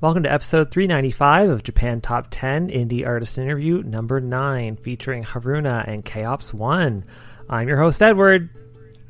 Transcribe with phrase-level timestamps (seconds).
[0.00, 5.88] Welcome to episode 395 of Japan Top 10 Indie Artist Interview number 9, featuring Haruna
[5.88, 7.04] and Chaos One.
[7.50, 8.48] I'm your host, Edward.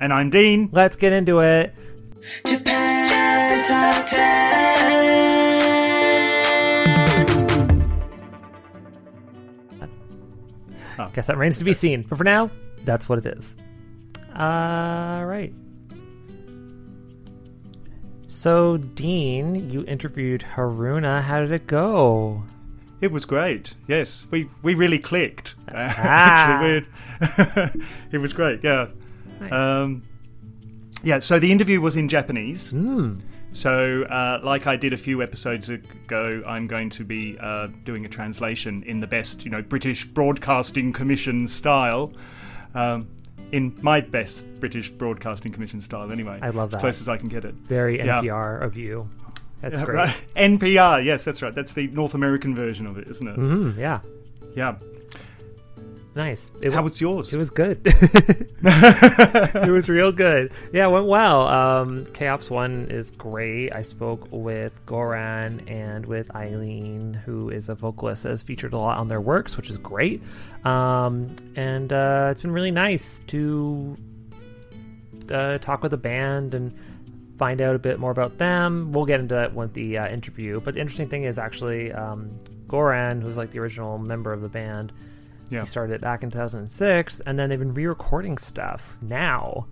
[0.00, 0.70] And I'm Dean.
[0.72, 1.74] Let's get into it.
[2.46, 4.48] Japan Top 10.
[10.98, 11.10] Oh.
[11.12, 12.00] Guess that remains to be seen.
[12.00, 12.50] But for now,
[12.84, 13.54] that's what it is.
[14.34, 15.52] All right.
[18.38, 21.24] So, Dean, you interviewed Haruna.
[21.24, 22.44] How did it go?
[23.00, 23.74] It was great.
[23.88, 25.56] Yes, we we really clicked.
[25.66, 25.72] Ah.
[27.20, 28.62] Actually, it was great.
[28.62, 28.90] Yeah.
[29.40, 29.50] Nice.
[29.52, 30.04] Um,
[31.02, 31.18] yeah.
[31.18, 32.70] So the interview was in Japanese.
[32.70, 33.16] Hmm.
[33.54, 38.06] So, uh, like I did a few episodes ago, I'm going to be uh, doing
[38.06, 42.12] a translation in the best, you know, British Broadcasting Commission style.
[42.76, 43.08] Um,
[43.52, 46.38] in my best British Broadcasting Commission style, anyway.
[46.42, 46.78] I love that.
[46.78, 47.54] As close as I can get it.
[47.54, 48.20] Very Yeah.
[48.20, 49.08] NPR of you.
[49.60, 49.96] That's Yeah, great.
[49.96, 50.16] right.
[50.36, 51.54] NPR, yes, that's right.
[51.54, 53.34] That's the North American version of it, isn't it?
[53.34, 54.00] hmm yeah.
[54.54, 54.76] Yeah.
[56.14, 56.50] Nice.
[56.60, 57.32] It How wa- was yours?
[57.32, 57.80] It was good.
[57.84, 60.50] it was real good.
[60.72, 61.46] Yeah, it went well.
[61.46, 63.72] Um, Chaos One is great.
[63.72, 68.78] I spoke with Goran and with Eileen, who is a vocalist that is featured a
[68.78, 70.20] lot on their works, which is great.
[70.64, 73.96] Um, and uh, it's been really nice to
[75.30, 76.74] uh, talk with the band and
[77.38, 78.90] find out a bit more about them.
[78.92, 80.58] We'll get into that with the uh, interview.
[80.60, 82.36] But the interesting thing is actually um,
[82.66, 84.92] Goran, who's like the original member of the band,
[85.50, 85.60] Yeah.
[85.60, 89.66] he started it back in 2006, and then they've been re-recording stuff now,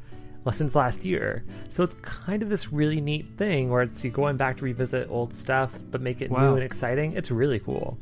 [0.45, 1.45] well, since last year.
[1.69, 5.09] So it's kind of this really neat thing where it's you going back to revisit
[5.11, 6.51] old stuff, but make it Wow.
[6.51, 7.13] new and exciting.
[7.13, 7.99] It's really cool.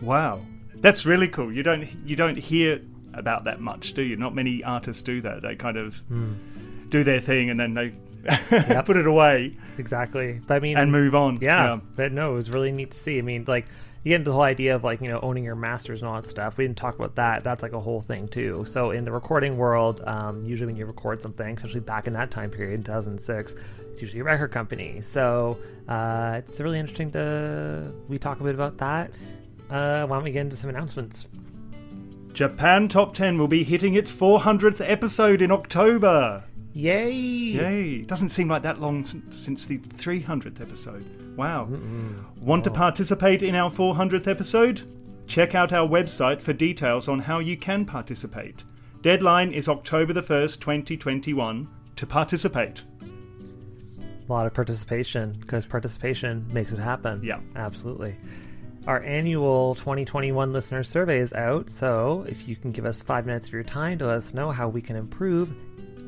[0.00, 0.40] Wow,
[0.76, 1.52] that's really cool.
[1.52, 2.80] You don't you don't hear
[3.14, 4.16] about that much, do you?
[4.16, 5.42] Not many artists do that.
[5.42, 6.32] They kind of hmm.
[6.88, 7.92] do their thing and then they
[8.84, 10.40] put it away Exactly.
[10.46, 11.38] But I mean, and move on.
[11.40, 13.18] Yeah, but no, it was really neat to see.
[13.18, 13.66] I mean, like
[14.04, 16.20] you get into the whole idea of like you know owning your masters and all
[16.20, 16.56] that stuff.
[16.56, 17.44] We didn't talk about that.
[17.44, 18.64] That's like a whole thing too.
[18.66, 22.30] So in the recording world, um, usually when you record something, especially back in that
[22.30, 23.54] time period, in 2006,
[23.92, 25.00] it's usually a record company.
[25.00, 25.58] So
[25.88, 29.10] uh, it's really interesting to we talk a bit about that.
[29.70, 31.28] Uh, why don't we get into some announcements?
[32.32, 36.42] Japan Top 10 will be hitting its 400th episode in October.
[36.72, 37.12] Yay!
[37.12, 38.02] Yay!
[38.02, 41.04] Doesn't seem like that long since the 300th episode.
[41.36, 41.68] Wow.
[42.40, 42.74] Want to oh.
[42.74, 44.82] participate in our 400th episode?
[45.26, 48.64] Check out our website for details on how you can participate.
[49.02, 52.82] Deadline is October the 1st, 2021 to participate.
[53.02, 57.22] A lot of participation because participation makes it happen.
[57.22, 57.40] Yeah.
[57.56, 58.16] absolutely.
[58.86, 63.46] Our annual 2021 listener survey is out, so if you can give us five minutes
[63.46, 65.54] of your time to let us know how we can improve,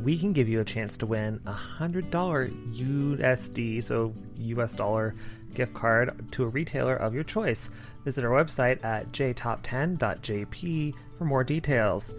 [0.02, 5.14] we can give you a chance to win a $100 USD, so US dollar
[5.54, 7.70] gift card to a retailer of your choice.
[8.04, 12.14] Visit our website at jtop10.jp for more details.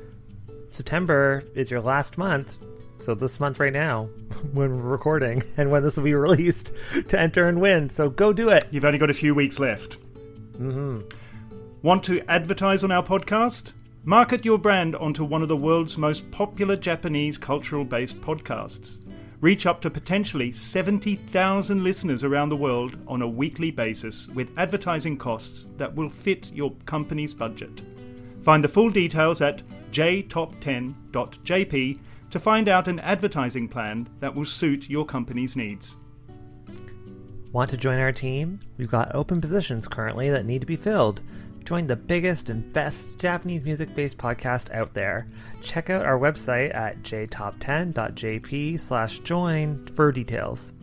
[0.69, 2.57] September is your last month,
[2.99, 4.03] so this month right now,
[4.53, 6.71] when we're recording and when this will be released,
[7.09, 7.89] to enter and win.
[7.89, 8.67] So go do it.
[8.71, 9.97] You've only got a few weeks left.
[10.53, 11.01] Mm-hmm.
[11.81, 13.73] Want to advertise on our podcast?
[14.07, 18.99] Market your brand onto one of the world's most popular Japanese cultural based podcasts.
[19.41, 25.17] reach up to potentially 70,000 listeners around the world on a weekly basis with advertising
[25.17, 27.81] costs that will fit your company's budget.
[28.41, 31.99] Find the full details at jtop10.jp
[32.29, 35.95] to find out an advertising plan that will suit your company's needs.
[37.51, 38.59] Want to join our team?
[38.77, 41.21] We've got open positions currently that need to be filled.
[41.65, 45.27] Join the biggest and best Japanese music based podcast out there.
[45.63, 50.73] Check out our website at jtop10.jp slash join for details.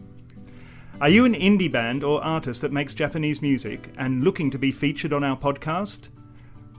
[1.00, 4.73] Are you an indie band or artist that makes Japanese music and looking to be
[4.73, 6.08] featured on our podcast?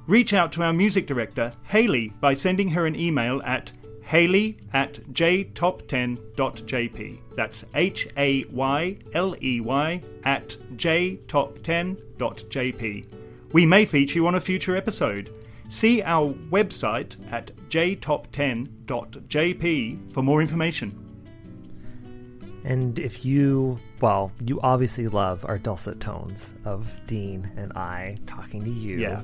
[0.06, 3.72] Reach out to our music director, Hayley, by sending her an email at
[4.02, 7.20] hayley at jtop10.jp.
[7.38, 13.23] That's H A Y L E Y at jtop10.jp.
[13.54, 15.38] We may feature you on a future episode.
[15.70, 21.00] See our website at jtop10.jp for more information.
[22.64, 28.64] And if you, well, you obviously love our dulcet tones of Dean and I talking
[28.64, 28.98] to you.
[28.98, 29.22] Yeah.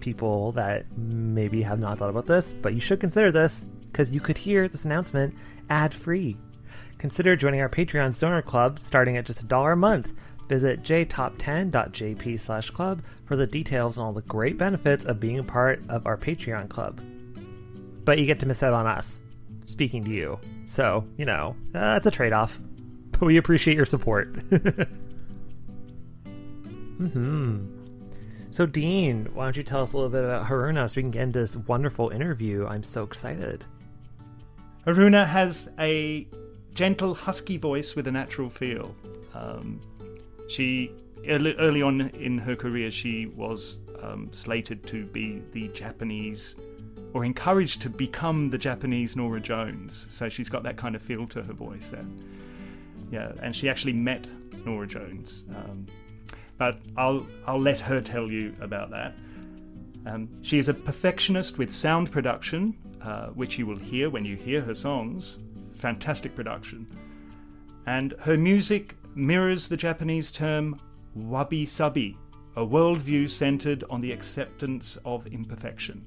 [0.00, 4.20] People that maybe have not thought about this, but you should consider this because you
[4.20, 5.32] could hear this announcement
[5.68, 6.36] ad free.
[6.98, 10.12] Consider joining our Patreon donor club starting at just a dollar a month.
[10.50, 15.44] Visit jtop10.jp slash club for the details on all the great benefits of being a
[15.44, 17.00] part of our Patreon club.
[18.04, 19.20] But you get to miss out on us
[19.64, 20.40] speaking to you.
[20.66, 22.60] So, you know, uh, it's a trade off.
[23.12, 24.34] But we appreciate your support.
[26.24, 27.66] hmm
[28.50, 31.12] So, Dean, why don't you tell us a little bit about Haruna so we can
[31.12, 32.66] get into this wonderful interview?
[32.66, 33.64] I'm so excited.
[34.84, 36.26] Haruna has a
[36.74, 38.96] gentle, husky voice with a natural feel.
[39.32, 39.80] Um,
[40.50, 40.90] she
[41.28, 46.56] early, on in her career, she was um, slated to be the Japanese,
[47.12, 50.08] or encouraged to become the Japanese Norah Jones.
[50.10, 52.04] So she's got that kind of feel to her voice there.
[53.12, 54.26] Yeah, and she actually met
[54.64, 55.44] Norah Jones.
[55.50, 55.86] Um,
[56.58, 59.14] but I'll I'll let her tell you about that.
[60.06, 64.36] Um, she is a perfectionist with sound production, uh, which you will hear when you
[64.36, 65.38] hear her songs.
[65.74, 66.86] Fantastic production.
[67.86, 70.78] And her music mirrors the Japanese term
[71.14, 72.16] wabi sabi,
[72.56, 76.04] a worldview centered on the acceptance of imperfection.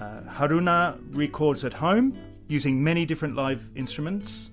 [0.00, 2.12] Uh, Haruna records at home
[2.48, 4.50] using many different live instruments.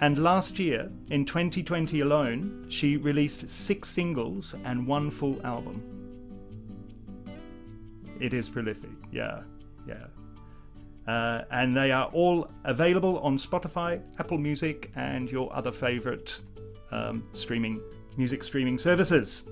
[0.00, 5.82] And last year, in 2020 alone, she released six singles and one full album.
[8.20, 9.42] It is prolific, yeah,
[9.86, 10.04] yeah.
[11.06, 16.40] Uh, and they are all available on Spotify, Apple Music, and your other favorite
[16.90, 17.80] um, streaming
[18.16, 19.48] music streaming services.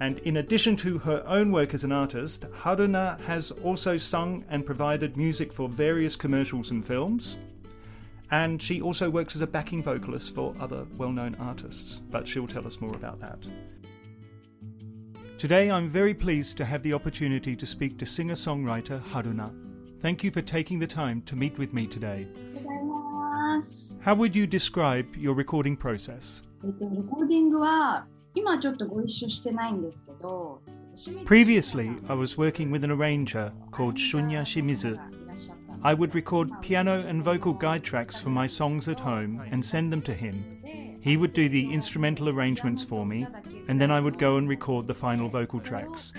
[0.00, 4.66] And in addition to her own work as an artist, Haruna has also sung and
[4.66, 7.38] provided music for various commercials and films.
[8.30, 12.48] And she also works as a backing vocalist for other well known artists, but she'll
[12.48, 13.38] tell us more about that.
[15.38, 19.71] Today, I'm very pleased to have the opportunity to speak to singer songwriter Haruna.
[20.01, 22.27] Thank you for taking the time to meet with me today.
[22.63, 23.97] おはようございます。
[24.03, 26.43] How would you describe your recording process?
[26.63, 30.61] えっと、レコーディングは今ちょっとご一緒してないんですけど、
[31.25, 34.99] Previously, I was working with an arranger called Shunya Shimizu.
[35.83, 39.91] I would record piano and vocal guide tracks for my songs at home and send
[39.93, 40.57] them to him.
[40.99, 43.27] He would do the instrumental arrangements for me,
[43.67, 46.11] and then I would go and record the final vocal tracks.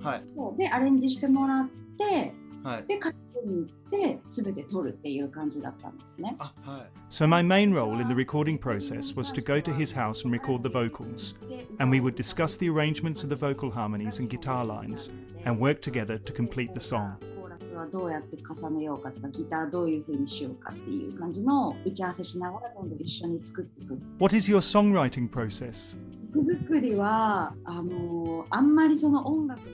[0.00, 2.86] はいそうでアレンジしてもらって、はい。
[2.86, 3.14] で彼
[3.46, 6.36] に行って全て撮るっていう感じだったんですね。
[6.38, 6.90] あ、はい。
[7.10, 10.62] So, my main role in the recording process was to go to his house and record
[10.62, 11.34] the vocals,
[11.78, 15.10] and we would discuss the arrangements of the vocal harmonies and guitar lines,
[15.44, 17.16] and work together to complete the song.
[17.36, 25.96] コーラスはどうやって重ねようかとかギターどういう風にしようかっていう感じの打ち合わせしながらどんどん一緒に作っていく What is your songwriting process?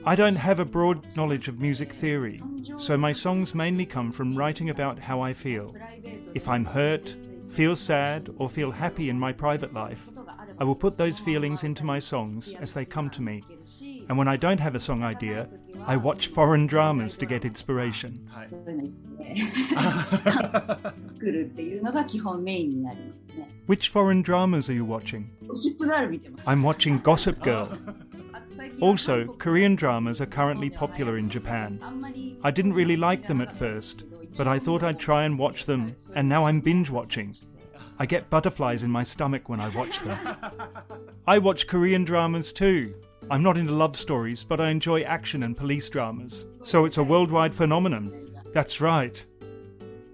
[0.05, 2.43] I don't have a broad knowledge of music theory,
[2.77, 5.75] so my songs mainly come from writing about how I feel.
[6.35, 7.17] If I'm hurt,
[7.49, 10.11] feel sad, or feel happy in my private life,
[10.59, 13.43] I will put those feelings into my songs as they come to me.
[14.09, 15.49] And when I don't have a song idea,
[15.88, 18.20] I watch foreign dramas to get inspiration.
[18.30, 18.48] は い。
[18.48, 19.36] そういうの言って
[21.14, 23.50] 作るっていうのが基本メインになりますね。
[23.68, 25.26] Which foreign dramas are you watching?
[25.48, 26.48] ゴシップガール見てます。
[26.48, 27.78] I'm watching Gossip Girl.
[28.34, 31.80] あと最近は Also, 韓国 Korean dramas are currently popular in Japan.
[32.44, 34.06] I didn't really like them at first,
[34.38, 37.34] but I thought I'd try and watch them, and now I'm binge watching.
[37.98, 40.18] I get butterflies in my stomach when I watch them.
[41.28, 42.94] I watch Korean dramas too.
[43.29, 46.47] I'm not into love stories, but I enjoy action and police dramas.
[46.63, 48.29] So it's a worldwide phenomenon.
[48.53, 49.25] That's right.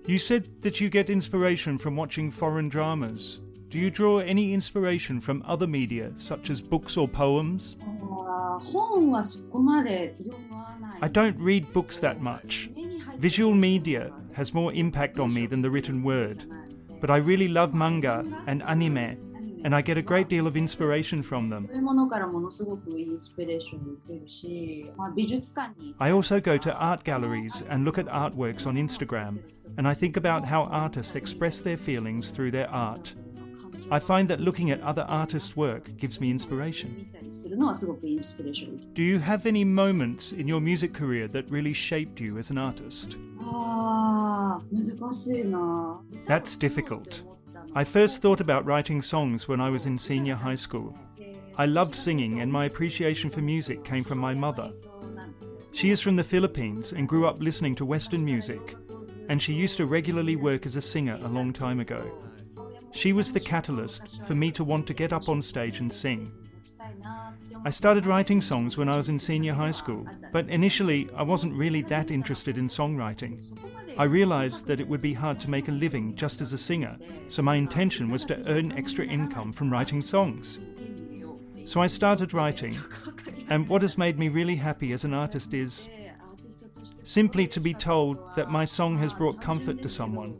[0.07, 3.41] You said that you get inspiration from watching foreign dramas.
[3.69, 7.77] Do you draw any inspiration from other media, such as books or poems?
[11.01, 12.71] I don't read books that much.
[13.19, 16.45] Visual media has more impact on me than the written word.
[17.01, 19.32] But I really love manga and anime
[19.65, 21.69] and I get a great deal of inspiration from them.
[26.01, 29.41] I also go to art galleries and look at artworks on Instagram,
[29.77, 33.15] and I think about how artists express their feelings through their art.
[33.91, 37.11] I find that looking at other artists' work gives me inspiration.
[38.95, 42.59] Do you have any moments in your music career that really shaped you as an
[42.59, 43.17] artist?
[46.27, 47.23] That's difficult.
[47.75, 50.95] I first thought about writing songs when I was in senior high school.
[51.57, 54.71] I loved singing, and my appreciation for music came from my mother.
[55.73, 58.77] She is from the Philippines and grew up listening to Western music,
[59.31, 62.13] and she used to regularly work as a singer a long time ago.
[62.93, 66.31] She was the catalyst for me to want to get up on stage and sing.
[67.65, 71.57] I started writing songs when I was in senior high school, but initially I wasn't
[71.57, 73.45] really that interested in songwriting.
[73.99, 76.97] I realized that it would be hard to make a living just as a singer,
[77.29, 80.59] so my intention was to earn extra income from writing songs.
[81.65, 82.79] So I started writing,
[83.49, 85.89] and what has made me really happy as an artist is
[87.05, 90.37] simply to be told that my song has brought comfort to someone.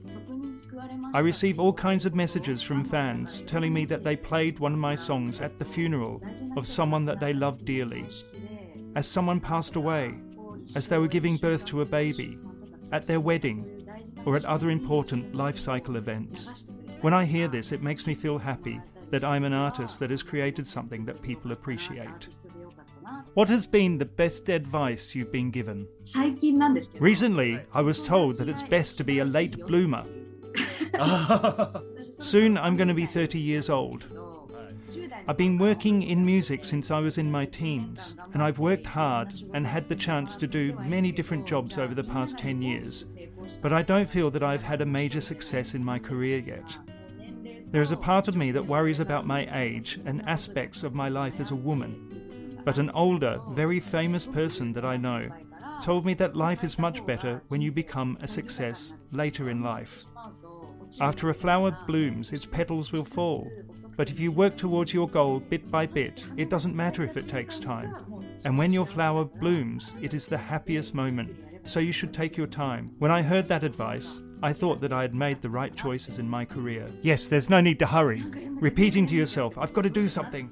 [1.15, 4.79] I receive all kinds of messages from fans telling me that they played one of
[4.79, 6.23] my songs at the funeral
[6.57, 8.07] of someone that they loved dearly.
[8.97, 10.15] As someone passed away,
[10.75, 12.39] as they were giving birth to a baby,
[12.93, 13.87] at their wedding,
[14.25, 16.67] or at other important life cycle events.
[17.01, 20.23] When I hear this, it makes me feel happy that I'm an artist that has
[20.23, 22.29] created something that people appreciate.
[23.35, 25.87] What has been the best advice you've been given?
[26.99, 30.05] Recently, I was told that it's best to be a late bloomer
[32.21, 34.07] Soon, I'm going to be 30 years old.
[35.27, 39.33] I've been working in music since I was in my teens, and I've worked hard
[39.55, 43.05] and had the chance to do many different jobs over the past 10 years.
[43.63, 46.77] But I don't feel that I've had a major success in my career yet.
[47.71, 51.09] There is a part of me that worries about my age and aspects of my
[51.09, 52.61] life as a woman.
[52.65, 55.31] But an older, very famous person that I know
[55.83, 60.05] told me that life is much better when you become a success later in life.
[61.01, 63.51] After a flower blooms, its petals will fall.
[63.97, 67.29] But if you work towards your goal bit by bit, it doesn't matter if it
[67.29, 67.95] takes time.
[68.45, 71.35] And when your flower blooms, it is the happiest moment.
[71.65, 72.89] So you should take your time.
[72.99, 76.29] When I heard that advice, I thought that I had made the right choices in
[76.29, 76.89] my career.
[77.03, 78.23] Yes, there's no need to hurry.
[78.51, 80.51] Repeating to yourself, I've got to do something.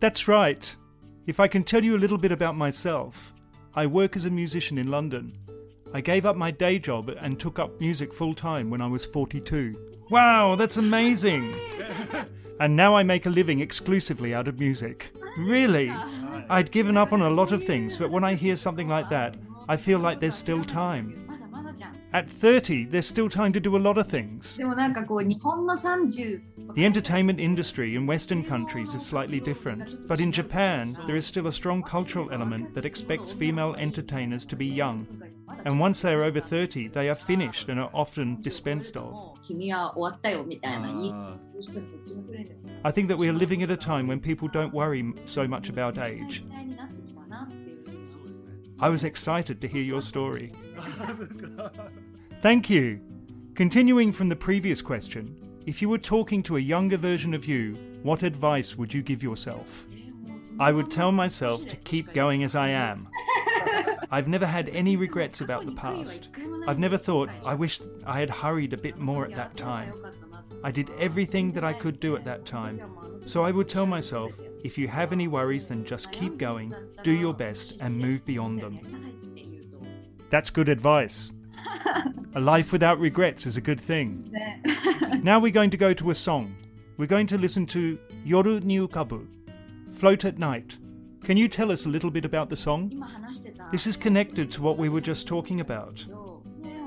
[0.00, 0.74] That's right.
[1.26, 3.32] If I can tell you a little bit about myself,
[3.74, 5.32] I work as a musician in London.
[5.94, 9.06] I gave up my day job and took up music full time when I was
[9.06, 9.76] 42.
[10.10, 11.54] Wow, that's amazing!
[12.60, 15.12] and now I make a living exclusively out of music.
[15.38, 15.92] Really?
[16.50, 19.36] I'd given up on a lot of things, but when I hear something like that,
[19.68, 21.20] I feel like there's still time.
[22.12, 24.56] At 30, there's still time to do a lot of things.
[24.56, 24.64] The
[26.84, 31.52] entertainment industry in Western countries is slightly different, but in Japan, there is still a
[31.52, 35.06] strong cultural element that expects female entertainers to be young
[35.64, 39.14] and once they are over 30, they are finished and are often dispensed of.
[39.14, 39.34] Ah.
[42.84, 45.68] I think that we are living at a time when people don't worry so much
[45.68, 46.44] about age.
[48.78, 50.52] I was excited to hear your story.
[52.42, 53.00] Thank you.
[53.54, 55.34] Continuing from the previous question,
[55.64, 59.22] if you were talking to a younger version of you, what advice would you give
[59.22, 59.86] yourself?
[60.60, 63.08] I would tell myself to keep going as I am.
[64.10, 66.28] I've never had any regrets about the past.
[66.66, 69.92] I've never thought, I wish I had hurried a bit more at that time.
[70.62, 72.80] I did everything that I could do at that time.
[73.26, 77.12] So I would tell myself, if you have any worries, then just keep going, do
[77.12, 78.80] your best, and move beyond them.
[80.30, 81.32] That's good advice.
[82.34, 84.30] A life without regrets is a good thing.
[85.22, 86.56] now we're going to go to a song.
[86.96, 89.26] We're going to listen to Yoru ni Ukabu,
[89.92, 90.76] Float at Night.
[91.24, 93.02] Can you tell us a little bit about the song?
[93.70, 96.04] This is connected to what we were just talking about.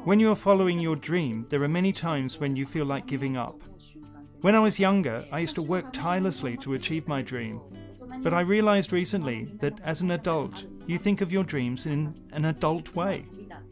[0.03, 3.36] When you are following your dream, there are many times when you feel like giving
[3.36, 3.60] up.
[4.41, 7.60] When I was younger, I used to work tirelessly to achieve my dream.
[8.22, 12.46] But I realized recently that as an adult, you think of your dreams in an
[12.46, 13.25] adult way.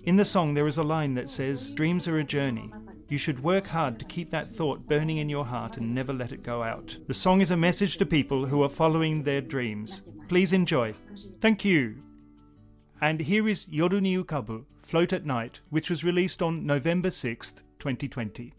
[0.05, 2.73] In the song, there is a line that says, Dreams are a journey.
[3.07, 6.31] You should work hard to keep that thought burning in your heart and never let
[6.31, 6.97] it go out.
[7.07, 10.01] The song is a message to people who are following their dreams.
[10.27, 10.93] Please enjoy.
[11.39, 11.97] Thank you.
[13.01, 17.61] And here is Yoru ni Ukabu, Float at Night, which was released on November 6th,
[17.79, 18.53] 2020.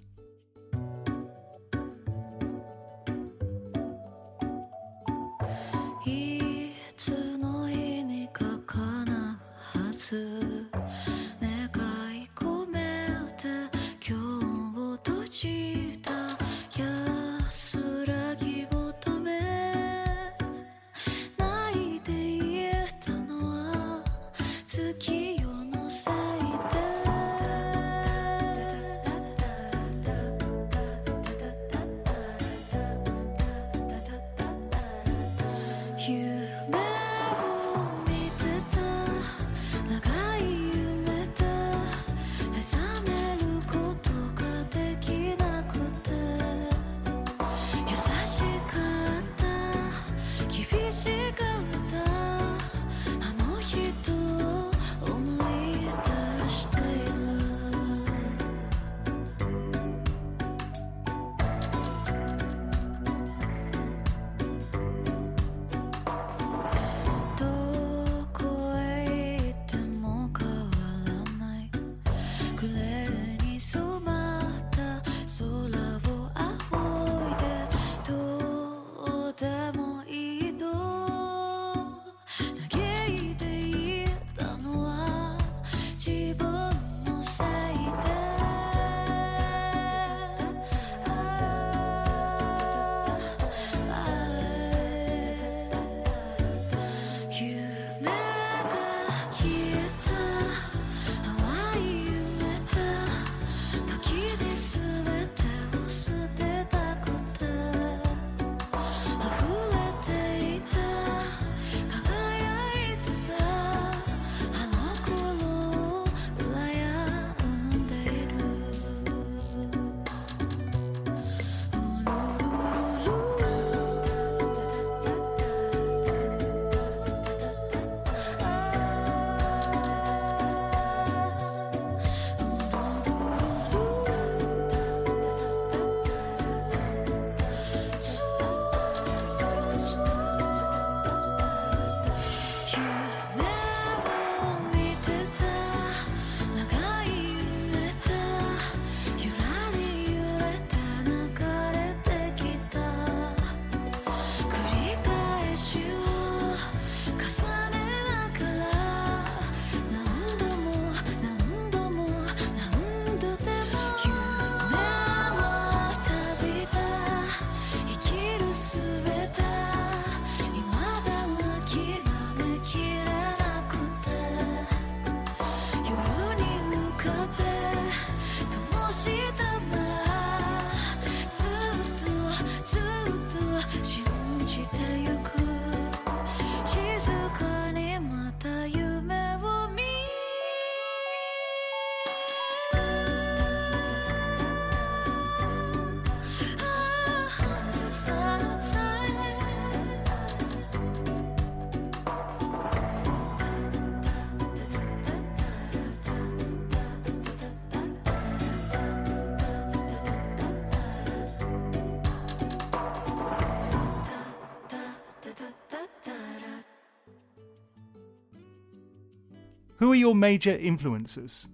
[219.86, 221.46] Who are your major influences?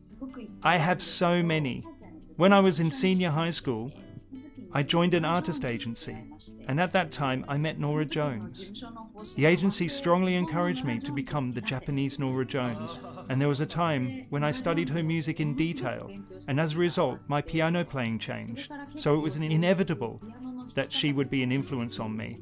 [0.63, 1.85] I have so many.
[2.37, 3.93] When I was in senior high school,
[4.73, 6.17] I joined an artist agency,
[6.67, 8.73] and at that time I met Norah Jones.
[9.37, 13.67] The agency strongly encouraged me to become the Japanese Norah Jones, and there was a
[13.67, 16.11] time when I studied her music in detail,
[16.49, 18.73] and as a result, my piano playing changed.
[18.97, 20.23] So it was inevitable
[20.75, 22.37] that she would be an influence on me.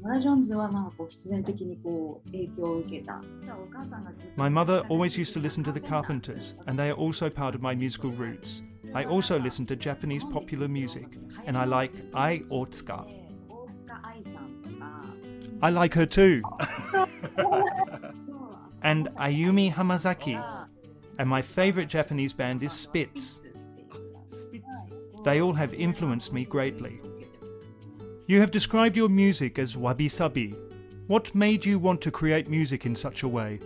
[4.35, 7.61] My mother always used to listen to the Carpenters, and they are also part of
[7.61, 8.61] my musical roots.
[8.93, 11.07] I also listen to Japanese popular music,
[11.45, 13.05] and I like Ai Otsuka.
[15.61, 16.41] I like her too.
[18.81, 20.67] and Ayumi Hamasaki.
[21.19, 23.39] And my favorite Japanese band is Spitz.
[25.23, 26.99] They all have influenced me greatly.
[28.31, 30.55] You have described your music as wabi sabi.
[31.07, 33.59] What made you want to create music in such a way?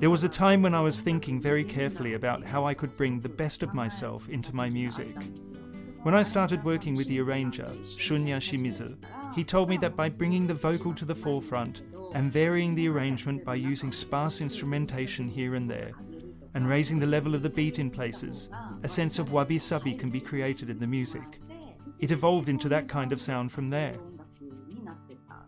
[0.00, 3.20] There was a time when I was thinking very carefully about how I could bring
[3.20, 5.14] the best of myself into my music.
[6.02, 8.96] When I started working with the arranger, Shunya Shimizu,
[9.36, 11.82] he told me that by bringing the vocal to the forefront
[12.14, 15.92] and varying the arrangement by using sparse instrumentation here and there,
[16.54, 18.50] and raising the level of the beat in places,
[18.82, 21.38] a sense of wabi sabi can be created in the music.
[21.98, 23.94] It evolved into that kind of sound from there.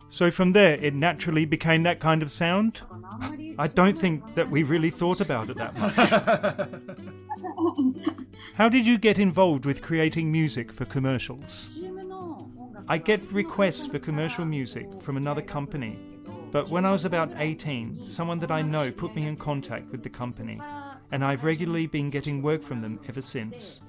[0.09, 2.81] So from there, it naturally became that kind of sound?
[3.57, 5.95] I don't think that we really thought about it that much.
[8.55, 11.69] How did you get involved with creating music for commercials?
[12.87, 15.99] I get requests for commercial music from another company,
[16.51, 20.01] but when I was about 18, someone that I know put me in contact with
[20.01, 20.59] the company,
[21.11, 23.83] and I've regularly been getting work from them ever since.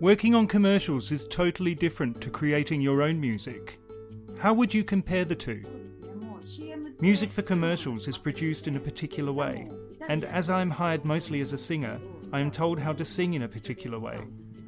[0.00, 3.80] Working on commercials is totally different to creating your own music.
[4.38, 5.64] How would you compare the two?
[7.00, 9.68] Music for commercials is produced in a particular way,
[10.08, 11.98] and as I am hired mostly as a singer,
[12.32, 14.20] I am told how to sing in a particular way,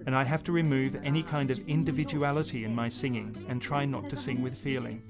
[0.04, 4.10] and I have to remove any kind of individuality in my singing and try not
[4.10, 5.00] to sing with feeling.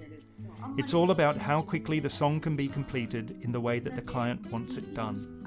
[0.76, 4.02] It's all about how quickly the song can be completed in the way that the
[4.02, 5.39] client wants it done.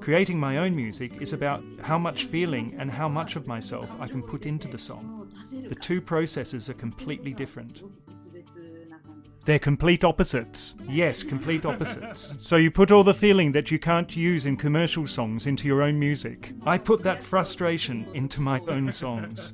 [0.00, 4.06] Creating my own music is about how much feeling and how much of myself I
[4.06, 5.30] can put into the song.
[5.68, 7.82] The two processes are completely different.
[9.46, 10.74] They're complete opposites.
[10.88, 12.34] Yes, complete opposites.
[12.40, 15.82] so you put all the feeling that you can't use in commercial songs into your
[15.82, 16.52] own music.
[16.66, 19.52] I put that frustration into my own songs.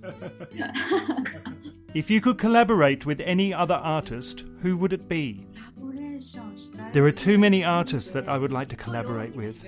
[1.95, 5.47] if you could collaborate with any other artist, who would it be?
[6.93, 9.65] There are too many artists that I would like to collaborate with.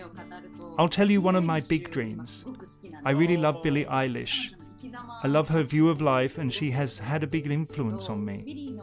[0.79, 2.45] I'll tell you one of my big dreams.
[3.05, 4.51] I really love Billie Eilish.
[5.23, 8.79] I love her view of life, and she has had a big influence on me.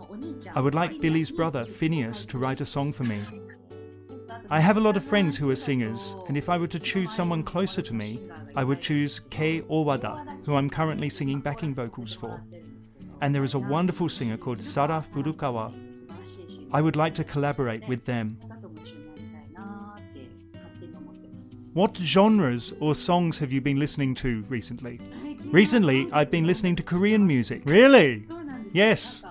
[0.56, 3.22] I would like Billie's brother, Finneas, to write a song for me.
[4.50, 7.14] I have a lot of friends who are singers, and if I were to choose
[7.14, 8.24] someone closer to me,
[8.56, 12.44] I would choose Kei Owada, who I'm currently singing backing vocals for.
[13.22, 15.72] And there is a wonderful singer called Sara Furukawa.
[16.74, 18.38] I would like to collaborate with them.
[21.74, 25.00] What genres or songs have you been listening to recently?
[25.46, 27.62] Recently, I've been listening to Korean music.
[27.66, 28.26] Really?
[28.74, 29.24] Yes.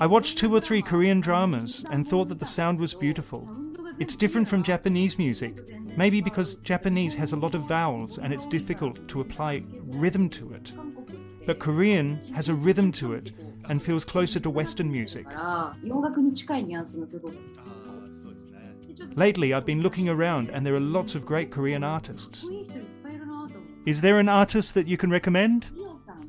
[0.00, 3.48] I watched two or three Korean dramas and thought that the sound was beautiful.
[3.98, 5.54] It's different from Japanese music,
[5.96, 10.52] maybe because Japanese has a lot of vowels and it's difficult to apply rhythm to
[10.54, 10.72] it.
[11.46, 13.32] But Korean has a rhythm to it
[13.68, 15.26] and feels closer to Western music.
[19.14, 22.48] Lately, I've been looking around and there are lots of great Korean artists.
[23.84, 25.66] Is there an artist that you can recommend?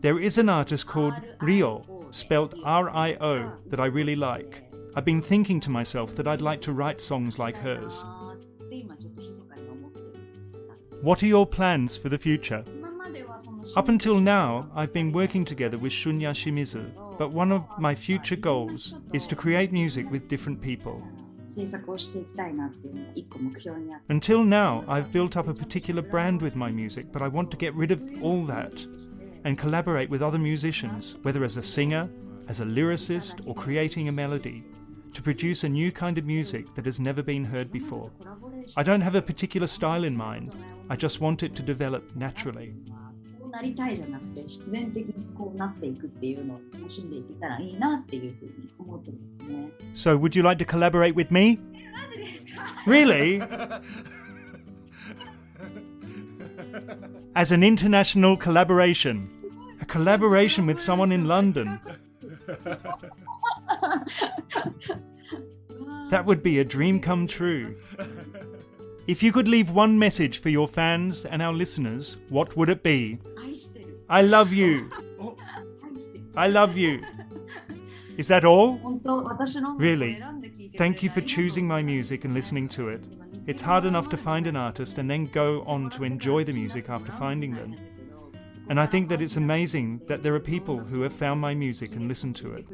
[0.02, 4.70] There is an artist called Rio, spelt R I O, that I really like.
[4.96, 8.04] I've been thinking to myself that I'd like to write songs like hers.
[11.02, 12.64] What are your plans for the future?
[13.76, 18.36] Up until now, I've been working together with Shunya Shimizu, but one of my future
[18.36, 21.02] goals is to create music with different people.
[24.10, 27.58] Until now, I've built up a particular brand with my music, but I want to
[27.58, 28.86] get rid of all that
[29.44, 32.08] and collaborate with other musicians, whether as a singer,
[32.48, 34.64] as a lyricist, or creating a melody,
[35.14, 38.12] to produce a new kind of music that has never been heard before.
[38.78, 40.52] I don't have a particular style in mind,
[40.90, 42.76] I just want it to develop naturally.
[43.53, 49.71] こうなりたいじゃなくて必然的にこうなっていくっていうのを楽しんでいけたらいいなっていうふうに思ってますね。
[49.95, 51.59] So, would you like to collaborate with me?
[52.87, 53.41] Really?
[57.35, 59.29] As an international collaboration.
[59.81, 61.81] A collaboration with someone in London.
[66.11, 67.77] That would be a dream come true.
[69.06, 72.84] If you could leave one message for your fans and our listeners, what would it
[72.84, 73.20] be?
[74.10, 74.90] I love you.
[76.38, 77.04] I love you.
[78.18, 78.80] Is that all?
[79.78, 80.24] Really?
[80.78, 83.04] Thank you for choosing my music and listening to it.
[83.46, 86.90] It's hard enough to find an artist and then go on to enjoy the music
[86.90, 87.76] after finding them.
[88.70, 91.96] And I think that it's amazing that there are people who have found my music
[91.96, 92.66] and listened to it.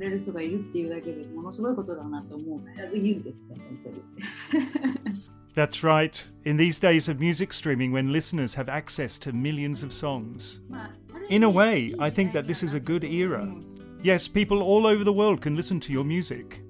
[5.53, 6.23] That's right.
[6.45, 10.59] In these days of music streaming, when listeners have access to millions of songs,
[11.29, 13.53] in a way, I think that this is a good era.
[14.01, 16.61] Yes, people all over the world can listen to your music.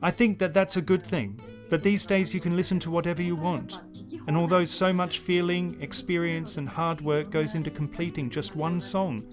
[0.00, 1.40] I think that that's a good thing.
[1.68, 3.78] But these days, you can listen to whatever you want.
[4.26, 9.24] And although so much feeling, experience, and hard work goes into completing just one song,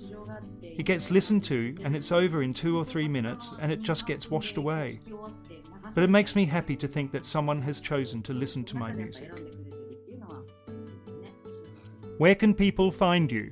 [0.61, 4.05] it gets listened to and it's over in two or three minutes and it just
[4.05, 4.99] gets washed away
[5.93, 8.91] but it makes me happy to think that someone has chosen to listen to my
[8.91, 9.31] music.
[12.17, 13.51] Where can people find you?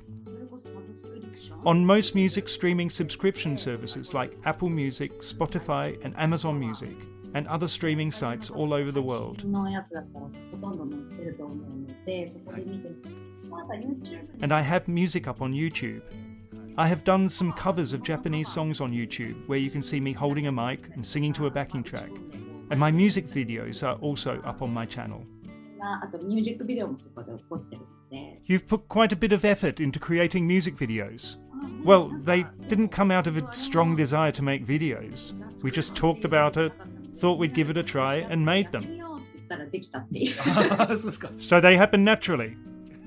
[1.66, 6.96] On most music streaming subscription services like Apple Music, Spotify, and Amazon Music,
[7.34, 9.44] and other streaming sites all over the world.
[14.40, 16.02] And I have music up on YouTube.
[16.76, 20.12] I have done some covers of Japanese songs on YouTube where you can see me
[20.12, 22.10] holding a mic and singing to a backing track.
[22.70, 25.24] And my music videos are also up on my channel.
[28.44, 31.36] You've put quite a bit of effort into creating music videos.
[31.84, 35.32] Well, they didn't come out of a strong desire to make videos.
[35.62, 36.72] We just talked about it,
[37.18, 38.82] thought we'd give it a try, and made them.
[41.38, 42.56] so they happen naturally.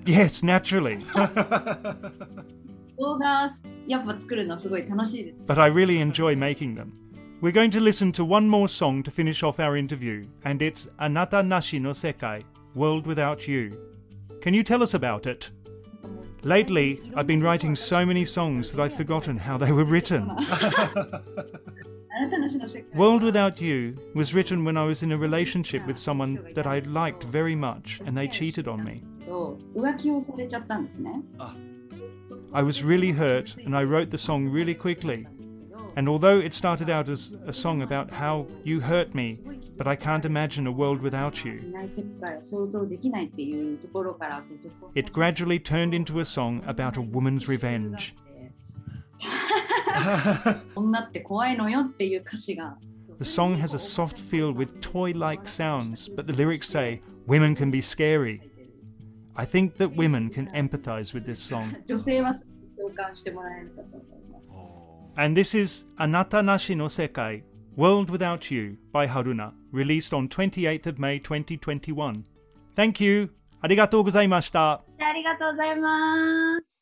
[0.05, 1.03] Yes, naturally.
[2.98, 3.48] 動画
[3.86, 6.92] やっぱ作るのすごい楽しいです but I really enjoy making them.
[7.40, 10.88] We're going to listen to one more song to finish off our interview, and it's
[11.00, 12.44] Anata Nashi no Sekai,
[12.76, 13.72] World Without You.
[14.40, 15.50] Can you tell us about it?
[16.44, 20.28] Lately, I've been writing so many songs that I've forgotten how they were written.
[22.14, 26.66] あなたの詩の世界 World Without You was written when I was in a relationship with someone that
[26.66, 29.02] I liked very much and they cheated on me.
[32.53, 35.27] I was really hurt and I wrote the song really quickly.
[35.95, 39.39] And although it started out as a song about how you hurt me,
[39.77, 41.73] but I can't imagine a world without you,
[44.95, 48.15] it gradually turned into a song about a woman's revenge.
[53.17, 57.55] the song has a soft feel with toy like sounds, but the lyrics say, Women
[57.55, 58.51] can be scary.
[59.37, 61.75] I think that women can empathize with this song.
[65.19, 67.41] And this is Anata Nashi no Sekai,
[67.75, 72.25] World Without You by Haruna, released on 28th of May 2021.
[72.75, 73.29] Thank you.
[73.63, 74.81] Arigatou gozaimashita.
[74.99, 76.77] Arigatou gozaimasu.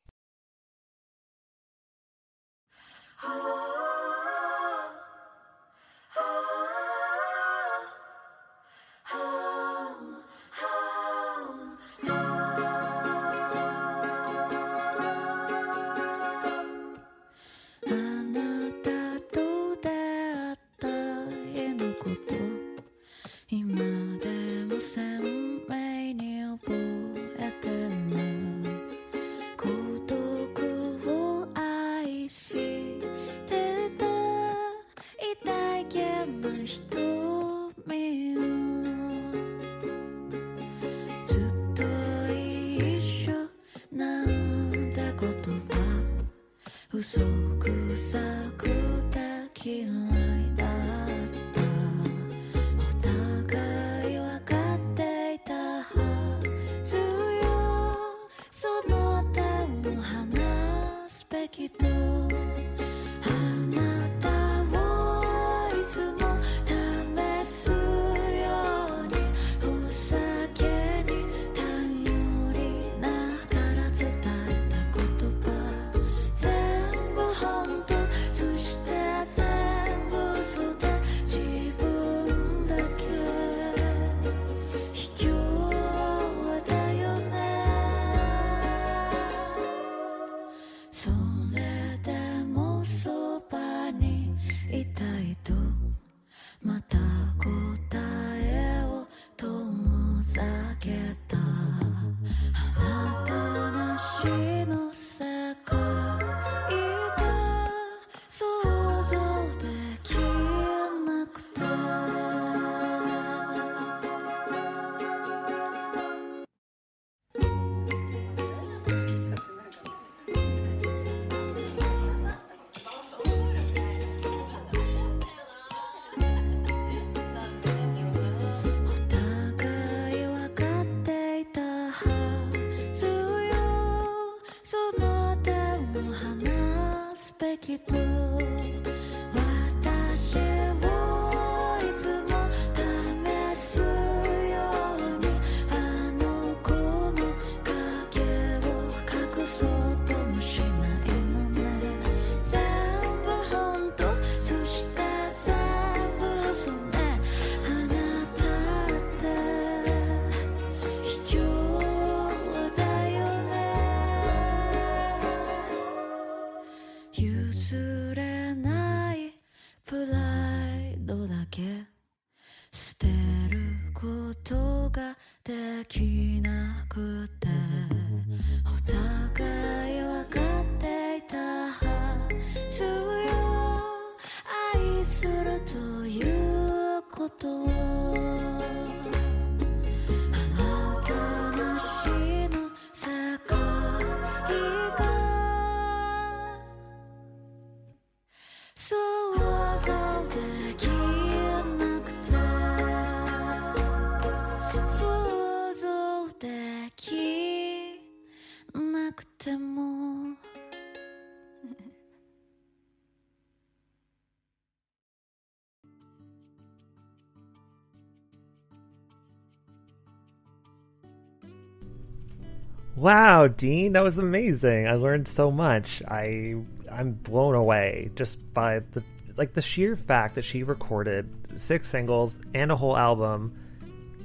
[223.09, 224.87] Wow, Dean, that was amazing.
[224.87, 226.01] I learned so much.
[226.07, 226.55] I
[226.91, 229.03] I'm blown away just by the
[229.37, 233.53] like the sheer fact that she recorded six singles and a whole album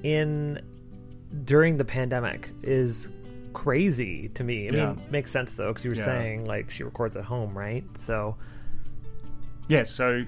[0.02, 0.62] in
[1.44, 3.10] during the pandemic is
[3.52, 4.70] crazy to me.
[4.70, 4.86] I Yeah.
[4.94, 6.04] mean, makes sense though because you were Yeah.
[6.06, 7.84] saying like she records at home, right?
[7.98, 8.34] So
[9.68, 10.24] yeah, so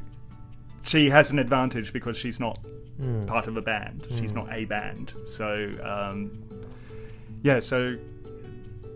[0.85, 2.59] she has an advantage because she's not
[2.99, 3.25] Hmm.
[3.25, 4.07] part of a band.
[4.11, 5.15] She's not a band.
[5.27, 6.31] So, um,
[7.43, 7.97] yeah, so,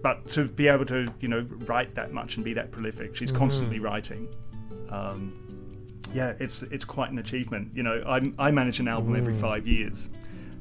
[0.03, 3.33] but to be able to, you know, write that much and be that prolific, she's
[3.33, 4.29] constantly writing.
[4.91, 5.43] Um,
[6.15, 7.71] yeah, it's it's quite an achievement.
[7.75, 10.09] You know, I I manage an album every five years,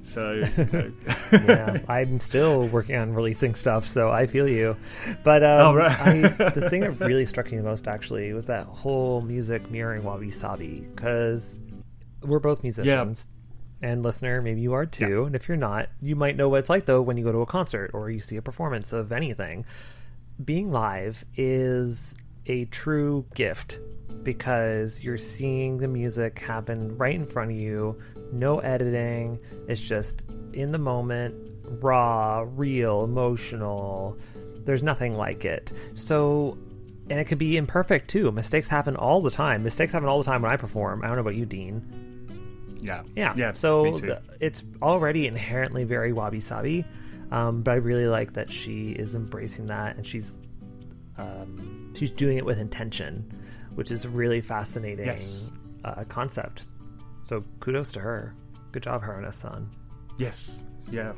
[0.03, 0.91] so you know.
[1.31, 4.75] yeah, I'm still working on releasing stuff, so I feel you.
[5.23, 5.99] But um, Oh, right.
[5.99, 6.13] I,
[6.49, 10.31] the thing that really struck me the most actually was that whole music mirroring Wabi
[10.31, 11.57] Sabi because
[12.21, 13.27] we're both musicians.
[13.81, 15.25] And listener, maybe you are too.
[15.25, 17.39] And if you're not, you might know what it's like though when you go to
[17.39, 19.65] a concert or you see a performance of anything.
[20.43, 23.79] Being live is a true gift
[24.23, 27.97] because you're seeing the music happen right in front of you,
[28.31, 29.39] no editing.
[29.67, 31.35] It's just in the moment,
[31.81, 34.17] raw, real, emotional.
[34.65, 35.71] There's nothing like it.
[35.93, 36.57] So,
[37.09, 38.31] and it could be imperfect too.
[38.31, 39.63] Mistakes happen all the time.
[39.63, 41.03] Mistakes happen all the time when I perform.
[41.03, 42.04] I don't know about you, Dean.
[42.85, 43.33] Yeah, Yeah.
[43.35, 43.53] yeah.
[43.53, 46.85] So the, it's already inherently very wabi sabi,
[47.31, 50.33] um, but I really like that she is embracing that and she's
[51.17, 53.31] um, she's doing it with intention,
[53.75, 55.51] which is a really fascinating Yes.
[55.83, 56.63] uh, concept.
[57.27, 58.33] So kudos to her.
[58.71, 59.61] Good job, her and her
[60.17, 61.13] yes, yeah.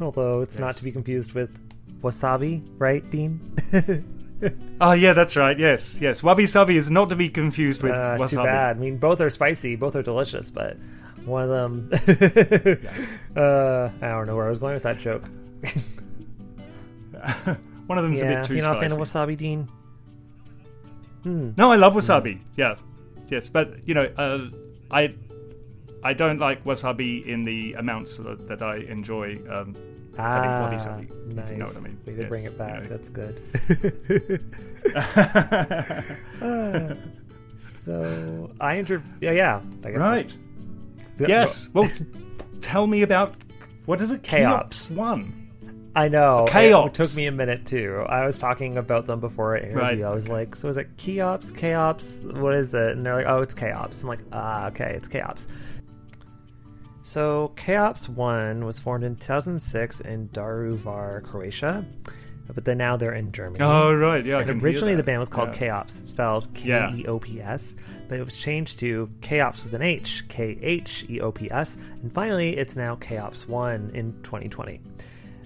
[0.00, 1.56] Although it's not to be confused with
[2.02, 3.40] wasabi, right, Dean?
[4.80, 5.58] Oh, yeah, that's right.
[5.58, 6.22] Yes, yes.
[6.22, 8.30] Wabi sabi is not to be confused with Uh, wasabi.
[8.30, 8.76] too bad.
[8.76, 10.76] I mean, both are spicy, both are delicious, but
[11.24, 11.88] one of them.
[13.36, 15.24] uh, I don't know where I was going with that joke.
[17.86, 19.68] One of them's a bit too you're not a fan of wasabi, Dean.
[21.22, 21.50] Hmm.
[21.56, 22.40] No, I love wasabi.
[22.56, 22.74] Yeah,
[23.28, 24.48] yes, but you know, uh,
[24.90, 25.14] I
[26.02, 29.74] I don't like wasabi in the amounts that, that I enjoy um,
[30.16, 31.08] having Ah, sabi.
[31.34, 31.50] nice.
[31.50, 31.98] You know what I mean?
[32.06, 32.82] Way to bring it back.
[32.84, 32.96] you know.
[32.96, 33.40] That's good.
[37.84, 39.00] So I inter.
[39.20, 39.60] Yeah, yeah.
[39.84, 40.36] I guess right.
[41.20, 41.68] Yeah, Yes.
[41.72, 41.88] Well,
[42.60, 43.36] tell me about
[43.86, 44.22] what is it?
[44.24, 45.32] Chaos One.
[45.94, 46.44] I know.
[46.46, 46.92] It Chaops.
[46.92, 48.04] took me a minute too.
[48.08, 49.78] I was talking about them before I interview.
[49.78, 50.02] Right.
[50.02, 51.50] I was like, so is it Keops?
[51.52, 52.18] Chaos?
[52.24, 52.90] What is it?
[52.90, 54.02] And they're like, oh, it's Chaos.
[54.02, 55.46] I'm like, ah, okay, it's Chaops.
[57.06, 61.84] So Chaops 1 was formed in 2006 in Daruvar, Croatia.
[62.52, 63.62] But then now they're in Germany.
[63.62, 64.40] Oh right, yeah.
[64.40, 65.84] And originally, the band was called Yeah.
[65.86, 66.90] Spelled K.
[66.96, 67.76] E O P S,
[68.08, 71.78] but it was changed to Kheops with an H, K H E O P S,
[72.02, 74.80] and finally, it's now Chaops 1 in 2020.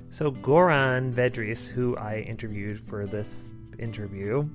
[0.08, 4.48] So, Goran Vedris, who I interviewed for this interview,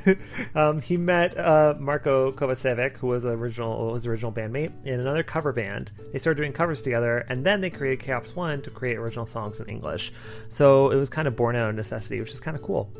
[0.54, 5.52] um, he met uh, Marko Kovacevic, who was original his original bandmate, in another cover
[5.52, 5.90] band.
[6.12, 9.60] They started doing covers together, and then they created Chaops One to create original songs
[9.60, 10.12] in English.
[10.48, 12.92] So it was kind of born out of necessity, which is kind of cool.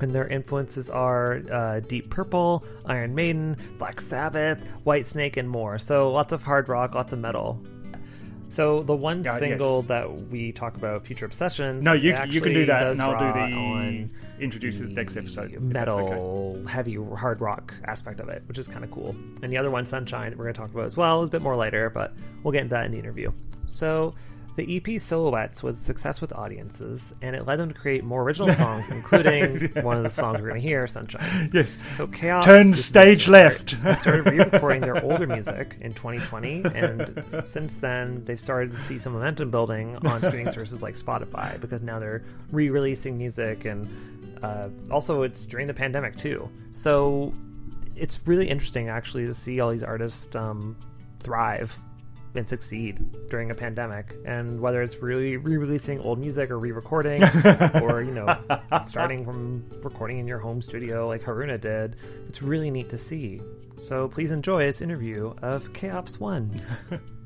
[0.00, 5.78] And their influences are uh, Deep Purple, Iron Maiden, Black Sabbath, Whitesnake, and more.
[5.78, 7.64] So lots of hard rock, lots of metal.
[8.48, 9.88] So the one Yeah, single yes.
[9.88, 13.32] that we talk about, Future Obsessions, No, you you can do that, and I'll do
[13.32, 15.52] the on introduce the next episode.
[15.60, 16.70] metal, okay.
[16.70, 19.14] heavy hard rock aspect of it, which is kind of cool.
[19.42, 21.32] And the other one, Sunshine, that we're going to talk about as well, is a
[21.32, 23.32] bit more lighter, but we'll get into that in the interview.
[23.66, 24.14] So,
[24.56, 28.22] the EP Silhouettes was a success with audiences, and it led them to create more
[28.22, 31.50] original songs, including one of the songs we're going to hear, Sunshine.
[31.52, 31.76] Yes.
[31.96, 33.76] So Chaos Turn stage left.
[33.98, 39.12] started re-recording their older music in 2020, and since then they've started to see some
[39.12, 43.86] momentum building on streaming services like Spotify because now they're re-releasing music, and
[44.42, 46.50] uh, also it's during the pandemic too.
[46.70, 47.34] So
[47.94, 50.78] it's really interesting actually to see all these artists um,
[51.20, 51.78] thrive
[52.36, 57.22] and succeed during a pandemic and whether it's really re-releasing old music or re-recording
[57.82, 58.36] or you know
[58.86, 61.96] starting from recording in your home studio like haruna did
[62.28, 63.40] it's really neat to see
[63.78, 66.62] so please enjoy this interview of chaops 1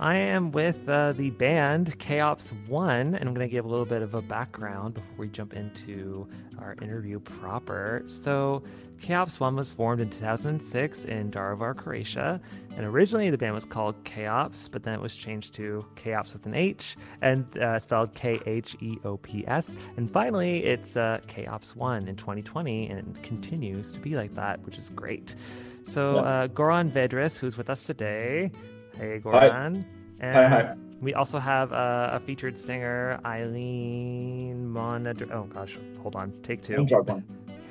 [0.00, 3.86] I am with uh, the band Chaops One, and I'm going to give a little
[3.86, 8.02] bit of a background before we jump into our interview proper.
[8.08, 8.64] So,
[9.00, 12.40] Chaops One was formed in 2006 in Daruvar, Croatia,
[12.76, 16.46] and originally the band was called Keops, but then it was changed to Kheops with
[16.46, 19.74] an H and uh, spelled K H E O P S.
[19.96, 24.60] And finally, it's uh, Chaops One in 2020, and it continues to be like that,
[24.64, 25.34] which is great.
[25.82, 28.50] So, uh, Goran Vedris, who's with us today.
[28.96, 29.84] Hey, Goran.
[30.20, 30.74] And Hi, hi.
[31.00, 35.30] We also have uh, a featured singer, Eileen Mondragon.
[35.32, 36.32] Oh gosh, hold on.
[36.42, 36.86] Take two.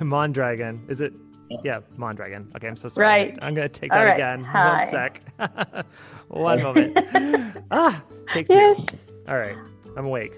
[0.08, 0.80] Mondragon.
[0.88, 1.12] Is it?
[1.62, 2.50] Yeah, Mondragon.
[2.56, 3.06] Okay, I'm so sorry.
[3.06, 3.38] Right.
[3.42, 4.14] I'm gonna take that right.
[4.14, 4.42] again.
[4.44, 4.78] Hi.
[4.78, 5.86] One sec.
[6.28, 6.96] One moment.
[7.70, 8.54] ah, take two.
[8.54, 8.88] Yes.
[9.28, 9.56] All right,
[9.96, 10.34] I'm awake.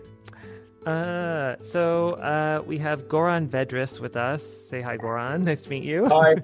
[0.84, 4.42] Uh, so uh, we have Goran Vedris with us.
[4.68, 5.42] Say hi, Goran.
[5.42, 6.06] Nice to meet you.
[6.06, 6.36] Hi.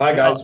[0.00, 0.40] Hi, guys.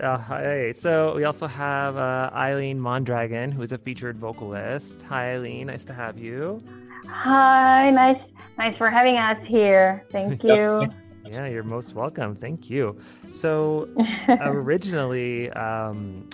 [0.00, 0.72] Uh, hi.
[0.76, 5.02] So we also have uh, Eileen Mondragon, who is a featured vocalist.
[5.02, 5.68] Hi, Eileen.
[5.68, 6.62] Nice to have you.
[7.06, 8.20] Hi, nice,
[8.58, 10.04] nice for having us here.
[10.10, 10.88] Thank you.
[11.24, 12.34] Yeah, you're most welcome.
[12.34, 12.96] Thank you.
[13.32, 13.88] So
[14.28, 16.28] originally, um,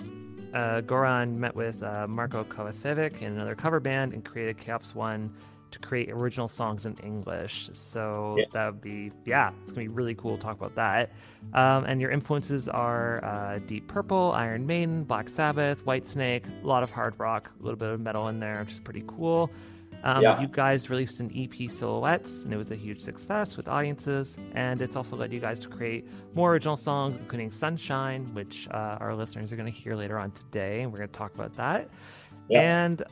[0.53, 5.33] uh, Goran met with uh, Marko Kovacevic in another cover band and created Chaos One
[5.71, 7.69] to create original songs in English.
[7.71, 8.49] So Yes.
[8.51, 11.11] that would be, yeah, it's gonna be really cool to talk about that.
[11.53, 16.83] Um, and your influences are uh, Deep Purple, Iron Maiden, Black Sabbath, Whitesnake, a lot
[16.83, 19.49] of hard rock, a little bit of metal in there, which is pretty cool.
[20.03, 20.39] Um, Yeah.
[20.41, 24.37] You guys released an EP, Silhouettes, and it was a huge success with audiences.
[24.55, 28.97] And it's also led you guys to create more original songs, including Sunshine, which uh,
[28.99, 30.81] our listeners are going to hear later on today.
[30.81, 31.89] And we're going to talk about that.
[32.49, 32.83] Yeah.
[32.83, 33.03] And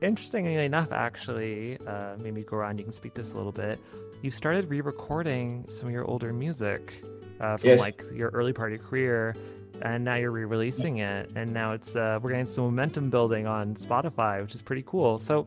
[0.00, 3.78] interestingly enough, actually, uh, maybe Goran, you can speak to this a little bit.
[4.22, 7.02] You started re-recording some of your older music
[7.40, 7.80] uh, from Yes.
[7.80, 9.34] like your early part of your career,
[9.82, 13.74] and now you're re-releasing it, and now it's uh, we're getting some momentum building on
[13.76, 15.18] Spotify, which is pretty cool.
[15.18, 15.46] So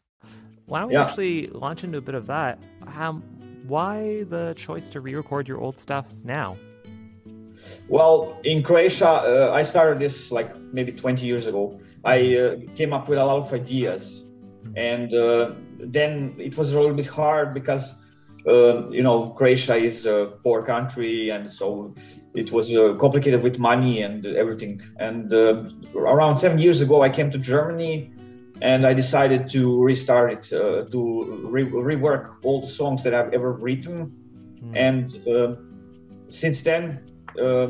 [0.71, 2.57] Why don't we actually launch into a bit of that?
[2.87, 3.21] How,
[3.67, 6.55] why the choice to re-record your old stuff now?
[7.89, 11.77] Well, in Croatia, uh, I started this like maybe 20 years ago.
[12.05, 14.23] I uh, came up with a lot of ideas,
[14.77, 17.93] and uh, then it was a little bit hard because
[18.47, 21.93] uh, you know Croatia is a poor country, and so
[22.33, 24.81] it was uh, complicated with money and everything.
[24.99, 25.65] And uh,
[25.95, 28.13] around seven years ago, I came to Germany,
[28.61, 33.33] and I decided to restart it, uh, to re- rework all the songs that I've
[33.33, 34.13] ever written,
[34.75, 35.55] and uh,
[36.29, 37.03] since then
[37.41, 37.67] uh,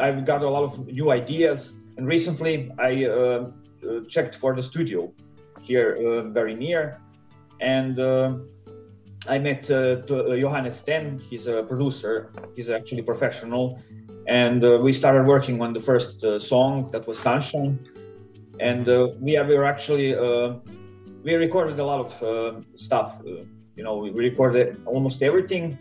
[0.00, 1.72] I've got a lot of new ideas.
[1.96, 5.12] And recently, I uh, uh, checked for the studio
[5.62, 7.00] here uh, very near,
[7.60, 8.34] and uh,
[9.28, 11.18] I met uh, uh, Johannes Ten.
[11.18, 12.30] He's a producer.
[12.54, 13.80] He's actually professional,
[14.26, 17.78] and uh, we started working on the first uh, song that was Sunshine.
[18.60, 20.54] And uh, we have we were actually uh,
[21.22, 23.20] we recorded a lot of uh, stuff.
[23.20, 23.44] Uh,
[23.76, 25.78] you know, we recorded almost everything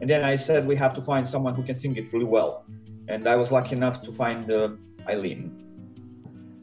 [0.00, 2.64] and then I said we have to find someone who can sing it really well.
[3.08, 4.70] And I was lucky enough to find uh,
[5.08, 5.50] Eileen.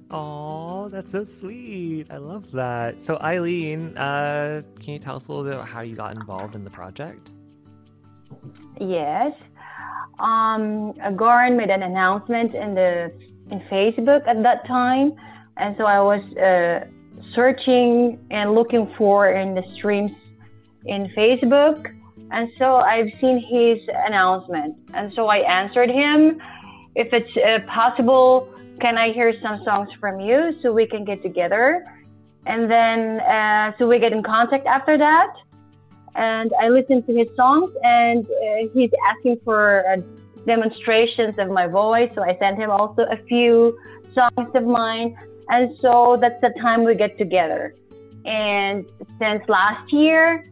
[0.09, 2.07] Oh, that's so sweet.
[2.11, 3.03] I love that.
[3.05, 6.53] So, Eileen, uh, can you tell us a little bit about how you got involved
[6.53, 7.31] in the project?
[8.79, 9.33] Yes.
[10.19, 13.11] Um, Goran made an announcement in the
[13.49, 15.13] in Facebook at that time,
[15.57, 16.85] and so I was uh,
[17.33, 20.11] searching and looking for in the streams
[20.85, 21.93] in Facebook,
[22.31, 26.41] and so I've seen his announcement, and so I answered him,
[26.95, 28.49] if it's uh, possible,
[28.79, 31.85] can I hear some songs from you so we can get together,
[32.45, 35.33] and then uh, so we get in contact after that.
[36.15, 40.01] And I listened to his songs, and uh, he's asking for uh,
[40.45, 42.11] demonstrations of my voice.
[42.15, 43.79] So I sent him also a few
[44.13, 45.15] songs of mine,
[45.51, 47.75] and so that's the time we get together.
[48.25, 48.89] And
[49.19, 50.45] since last year,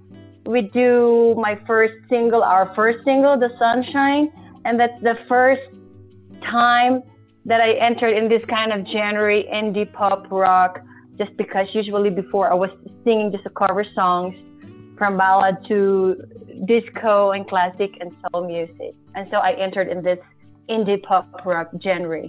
[0.45, 4.31] we do my first single, our first single, The Sunshine.
[4.65, 5.61] And that's the first
[6.41, 7.01] time
[7.45, 10.81] that I entered in this kind of January indie pop rock,
[11.17, 12.71] just because usually before I was
[13.05, 14.35] singing just a cover songs
[14.97, 16.17] from ballad to
[16.65, 18.93] disco and classic and soul music.
[19.15, 20.19] And so I entered in this
[20.69, 22.27] indie pop rock genre.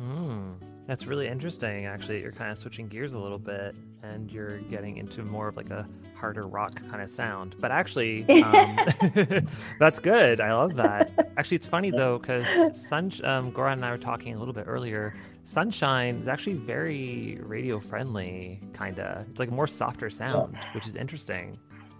[0.00, 0.54] Mm,
[0.88, 2.22] that's really interesting, actually.
[2.22, 5.68] You're kind of switching gears a little bit and you're getting into more of like
[5.68, 7.56] a harder rock kind of sound.
[7.60, 8.78] But actually, um,
[9.78, 10.40] that's good.
[10.40, 11.30] I love that.
[11.36, 14.64] Actually, it's funny though, because Sun, um, Goran and I were talking a little bit
[14.66, 15.14] earlier.
[15.44, 19.28] Sunshine is actually very radio friendly, kind of.
[19.28, 21.54] It's like a more softer sound, which is interesting.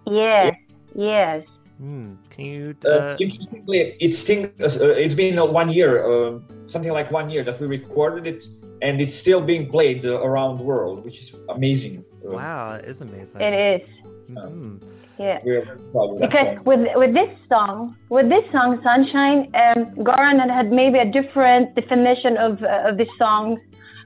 [0.07, 0.55] Yes,
[0.95, 1.47] yes.
[1.77, 2.15] Hmm.
[2.31, 2.75] Can you?
[2.83, 7.43] Uh, Uh, interestingly, it's uh, it's been uh, one year, uh, something like one year
[7.43, 8.43] that we recorded it,
[8.81, 12.05] and it's still being played uh, around the world, which is amazing.
[12.25, 13.41] Uh, wow, it is amazing.
[13.41, 13.89] It is.
[14.29, 14.81] Mhm.
[15.17, 15.39] Yeah.
[15.43, 19.79] We're very proud of that Because with with this song, with this song, Sunshine, um,
[20.07, 23.59] Goran had, had maybe a different definition of uh, of this song.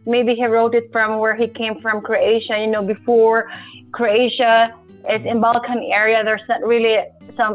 [0.05, 2.57] Maybe he wrote it from where he came from, Croatia.
[2.59, 3.49] You know, before
[3.91, 4.73] Croatia
[5.09, 6.23] is in Balkan area.
[6.23, 6.97] There's not really
[7.37, 7.53] some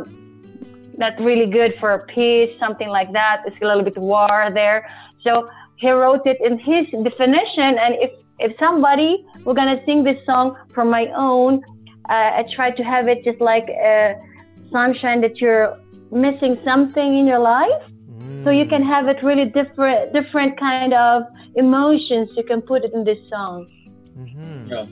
[0.96, 3.42] not really good for peace, something like that.
[3.46, 4.88] It's a little bit war there.
[5.22, 5.48] So
[5.78, 7.78] he wrote it in his definition.
[7.84, 8.10] And if
[8.40, 11.62] if somebody were gonna sing this song from my own,
[12.08, 14.14] uh, I try to have it just like uh,
[14.72, 15.76] sunshine that you're
[16.10, 17.82] missing something in your life.
[18.44, 21.24] So you can have it really different, different kind of
[21.56, 22.30] emotions.
[22.36, 23.66] You can put it in this song.
[24.16, 24.70] Mhm.
[24.70, 24.86] Yeah.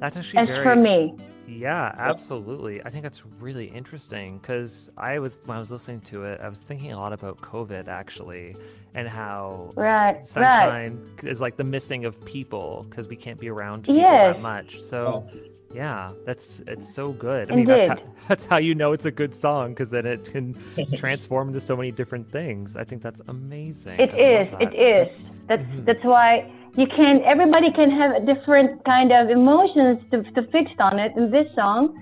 [0.00, 0.64] That's actually As very.
[0.64, 1.14] for me,
[1.58, 2.82] Yeah, absolutely.
[2.84, 6.48] I think that's really interesting because I was when I was listening to it, I
[6.48, 8.56] was thinking a lot about COVID actually,
[8.94, 10.26] and how right, right.
[10.26, 14.36] sunshine is like the missing of people because we can't be around people Yes.
[14.36, 14.80] that much.
[14.82, 15.24] So.
[15.28, 15.38] Oh.
[15.74, 17.50] Yeah, that's it's so good.
[17.50, 18.10] I mean, that's how, Indeed.
[18.28, 20.54] that's how you know it's a good song because then it can
[20.98, 22.76] transform into so many different things.
[22.76, 23.98] I think that's amazing.
[23.98, 24.48] It I is.
[24.60, 25.08] It is.
[25.48, 25.84] That's Mhm.
[25.86, 27.22] that's why you can.
[27.24, 31.48] Everybody can have a different kind of emotions to, to fix on it in this
[31.54, 31.94] song,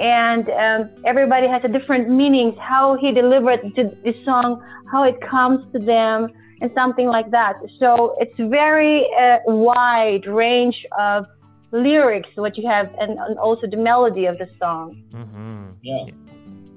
[0.00, 2.54] and um, everybody has a different meanings.
[2.60, 6.28] How he delivered to this song, how it comes to them,
[6.60, 7.56] and something like that.
[7.78, 11.26] So it's very uh, wide range of
[11.70, 15.02] lyrics what you have, and, and also the melody of the song.
[15.10, 15.70] Mm-hmm.
[15.82, 16.04] Yeah.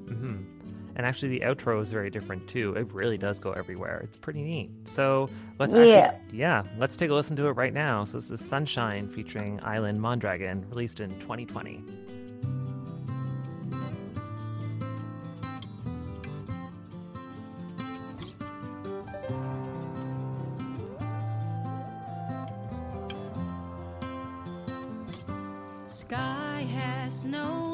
[0.08, 0.51] hmm
[1.02, 2.76] And actually, the outro is very different too.
[2.76, 4.02] It really does go everywhere.
[4.04, 4.70] It's pretty neat.
[4.86, 5.28] So
[5.58, 6.14] let's actually, Yeah.
[6.32, 8.04] yeah, let's take a listen to it right now.
[8.04, 11.84] So this is Sunshine featuring Eileen Mondragon, released in 2020.
[25.88, 27.71] Sky has no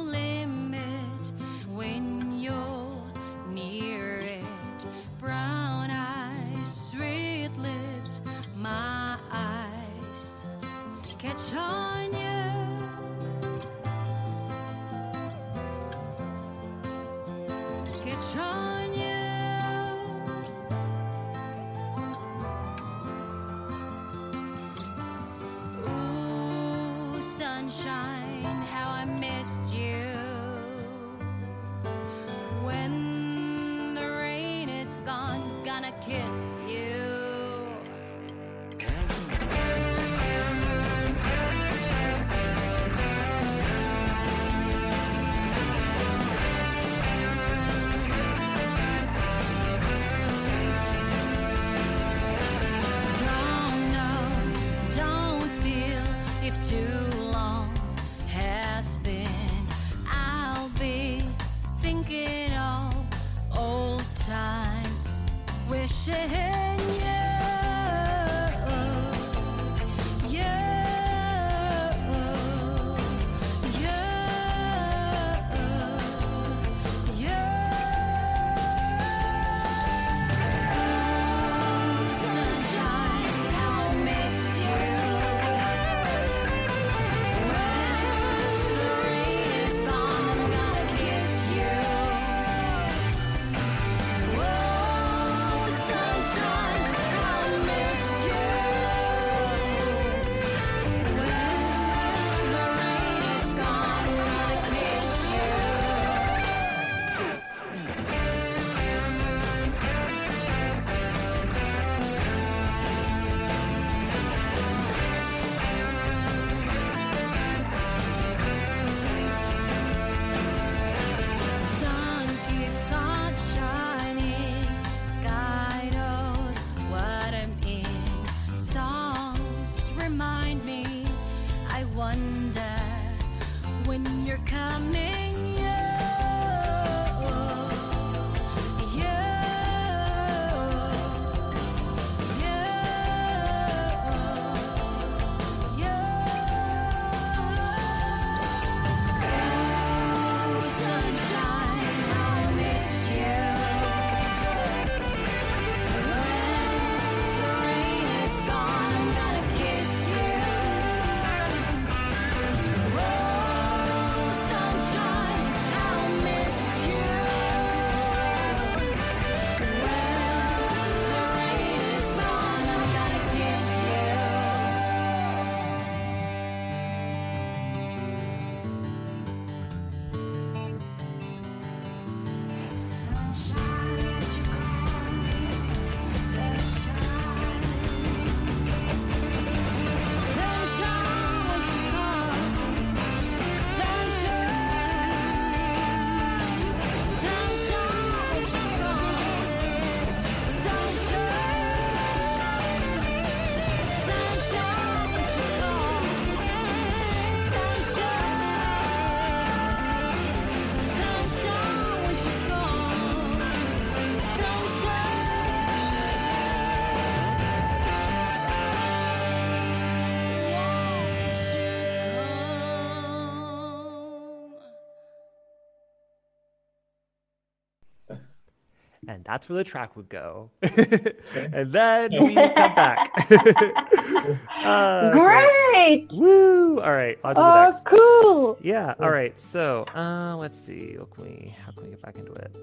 [229.07, 230.51] and that's where the track would go.
[230.61, 233.11] and then we come back.
[234.63, 236.07] Uh, Great!
[236.11, 236.79] Woo!
[236.81, 237.85] All right, on to the Oh, next.
[237.85, 238.57] cool!
[238.61, 238.93] Yeah.
[238.99, 239.39] All right.
[239.39, 240.95] So, uh, let's see.
[240.97, 241.55] What can we?
[241.63, 242.55] How can we get back into it?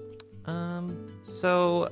[0.45, 1.07] Um.
[1.23, 1.89] So,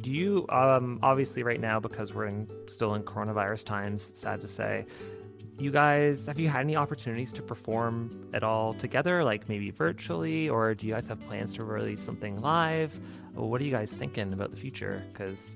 [0.00, 0.46] do you?
[0.48, 0.98] Um.
[1.02, 4.12] Obviously, right now, because we're in still in coronavirus times.
[4.14, 4.86] Sad to say.
[5.58, 10.48] You guys, have you had any opportunities to perform at all together, like maybe virtually,
[10.48, 12.98] or do you guys have plans to release something live?
[13.48, 15.02] What are you guys thinking about the future?
[15.12, 15.54] Because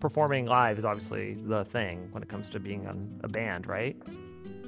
[0.00, 3.96] performing live is obviously the thing when it comes to being on a band, right?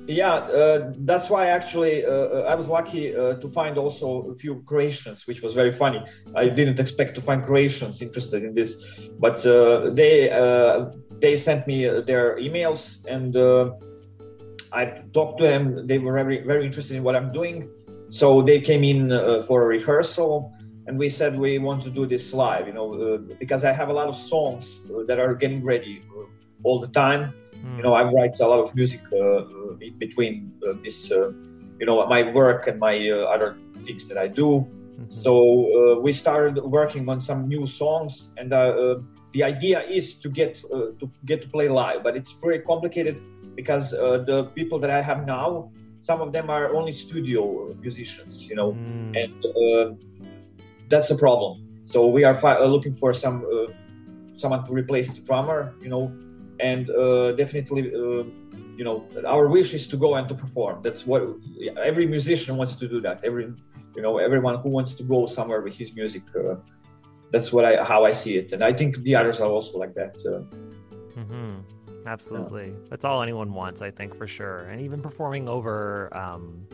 [0.09, 4.63] Yeah, uh, that's why actually uh, I was lucky uh, to find also a few
[4.67, 6.03] Croatians, which was very funny.
[6.35, 8.75] I didn't expect to find Croatians interested in this,
[9.19, 10.87] but uh, they uh,
[11.21, 13.73] they sent me uh, their emails and uh,
[14.73, 15.87] I talked to them.
[15.87, 17.69] They were very very interested in what I'm doing,
[18.09, 20.55] so they came in uh, for a rehearsal.
[20.89, 23.91] And we said we want to do this live, you know, uh, because I have
[23.91, 26.25] a lot of songs uh, that are getting ready uh,
[26.65, 27.35] all the time.
[27.77, 31.31] You know i write a lot of music uh, uh, in between uh, this uh,
[31.81, 34.67] you know my work and my uh, other things that i do.
[35.11, 38.53] So uh, we started working on some new songs and
[39.33, 43.21] the idea is to get uh, to get to play live but it's very complicated
[43.55, 45.71] because uh, the people that i have now
[46.01, 47.43] some of them are only studio
[47.81, 48.71] musicians you know.
[49.15, 49.95] And uh,
[50.89, 51.59] that's a problem.
[51.85, 53.73] So we are fi- uh, looking for some uh,
[54.37, 56.13] someone to replace the drummer you know
[56.61, 58.25] and uh, definitely uh,
[58.79, 60.81] you know our wish is to go and to perform.
[60.83, 61.23] That's what
[61.83, 63.21] every musician wants to do that.
[63.25, 63.47] Every
[63.97, 66.55] you know everyone who wants to go somewhere with his music uh,
[67.33, 68.53] that's what i how i see it.
[68.53, 70.41] And i think the others are also like that uh,
[71.21, 71.57] hmm
[72.07, 72.73] Absolutely.
[72.89, 74.61] That's all anyone wants, I think, for sure.
[74.71, 76.67] And even performing over, um,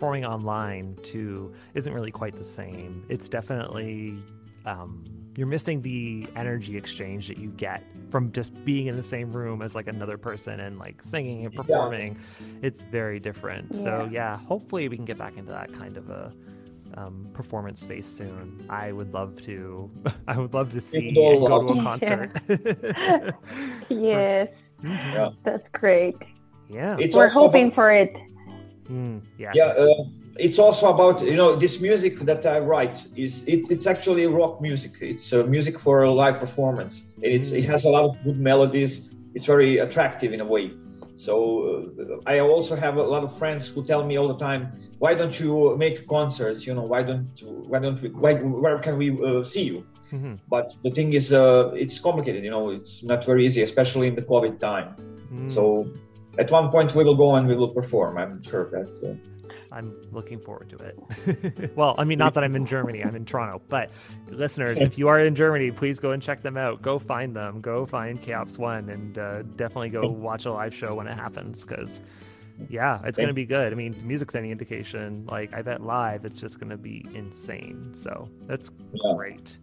[0.00, 3.04] performing online too, isn't really quite the same.
[3.10, 4.16] It's definitely,
[4.64, 5.04] um,
[5.36, 9.60] you're missing the energy exchange that you get from just being in the same room
[9.60, 12.18] as like another person and like singing and performing.
[12.62, 13.76] It's very different.
[13.76, 16.32] So, yeah, hopefully we can get back into that kind of a.
[16.94, 18.66] Um, performance space soon.
[18.68, 19.88] I would love to.
[20.26, 22.32] I would love to see would and go to a love concert.
[23.88, 24.48] yes,
[24.82, 26.16] yeah that's great.
[26.68, 26.96] Yeah.
[26.98, 28.16] It's We're hoping about- for it.
[28.90, 29.52] Mm, yes.
[29.54, 30.04] yeah uh,
[30.36, 34.60] it's also about you know this music that i write is it, it's actually rock
[34.60, 34.92] music.
[35.00, 37.02] It's uh, music for a live performance.
[37.22, 39.08] And it's, it has a lot of good melodies.
[39.34, 40.66] It's very attractive in a way.
[41.16, 41.34] So
[42.26, 44.62] uh, i also have a lot of friends who tell me all the time
[44.98, 46.66] why don't you make concerts?
[46.66, 47.26] You know why don't
[47.70, 49.80] why don't we why, where can we uh, see you?
[50.12, 50.40] Mhm.
[50.48, 54.16] but the thing is uh, it's complicated you know it's not very easy especially in
[54.20, 54.88] the covid time.
[55.32, 55.48] Mm.
[55.56, 55.62] so
[56.38, 59.18] at one point we will go and we will perform i'm sure that
[59.72, 61.70] I'm looking forward to it.
[61.76, 63.62] well, I mean, not that I'm in Germany, I'm in Toronto.
[63.68, 63.92] But
[64.28, 66.82] listeners, if you are in Germany, please go and check them out.
[66.82, 67.60] Go find them.
[67.60, 71.64] Go find Chaos One, and uh, definitely go watch a live show when it happens.
[71.64, 72.00] Because
[72.68, 73.72] yeah, it's going to be good.
[73.72, 75.24] I mean, the music's any indication.
[75.26, 77.94] Like, I bet live, it's just going to be insane.
[77.94, 79.14] So that's Yeah.
[79.14, 79.56] great.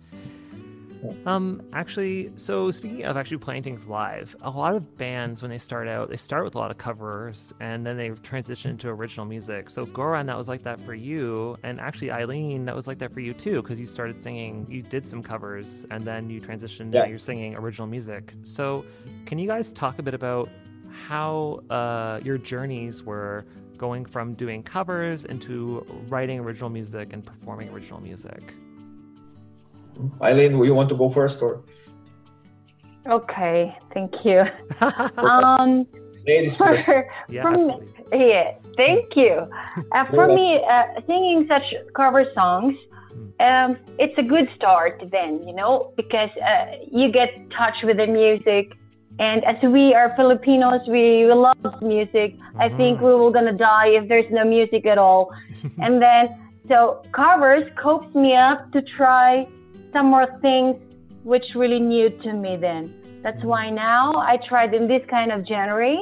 [1.26, 5.58] Um, actually, so speaking of actually playing things live, a lot of bands when they
[5.58, 9.26] start out, they start with a lot of covers and then they transition into original
[9.26, 9.70] music.
[9.70, 13.14] So Goran, that was like that for you, and actually Eileen, that was like that
[13.14, 16.93] for you too, because you started singing, you did some covers, and then you transitioned.
[16.93, 17.02] Yeah.
[17.02, 18.34] Now you're singing original music.
[18.43, 18.86] So,
[19.26, 20.50] can you guys talk a bit about
[20.89, 23.45] how uh, your journeys were
[23.78, 28.56] going from doing covers into writing original music and performing original music?
[30.22, 31.64] Eileen you want to go first or
[33.08, 34.43] Okay, thank you.
[35.18, 35.88] um,
[36.26, 37.80] ladies for, first Yeah, for me,
[38.12, 39.48] yeah, thank you.
[39.93, 41.64] Uh, for me, uh, singing such
[41.95, 42.76] cover songs,
[43.39, 48.08] um, it's a good start then, you know, because uh, you get touch with the
[48.08, 48.74] music.
[49.20, 52.36] And as we are Filipinos, we love music.
[52.60, 55.34] I think we were gonna die if there's no music at all.
[55.82, 56.38] and then,
[56.68, 59.48] so covers coaxed me up to try
[59.94, 60.76] some more things
[61.24, 62.94] which really new to me then.
[63.24, 65.96] That's why now I tried in this kind of genre,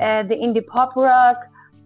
[0.00, 1.36] uh, the indie pop rock.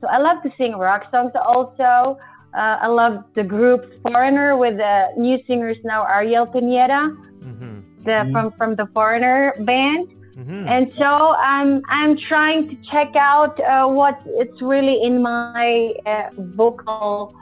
[0.01, 2.19] So I love to sing rock songs also.
[2.55, 7.17] Uh, I love the group Foreigner with the new singers now, Arnel Pineda,
[7.49, 8.03] Mm-hmm.
[8.05, 10.09] the, from, from the Foreigner band.
[10.39, 10.69] Mm-hmm.
[10.69, 16.31] And so I'm I'm trying to check out uh, what it's really in my uh,
[16.37, 17.35] vocal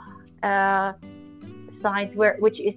[0.43, 0.95] uh,
[1.83, 2.75] side where which is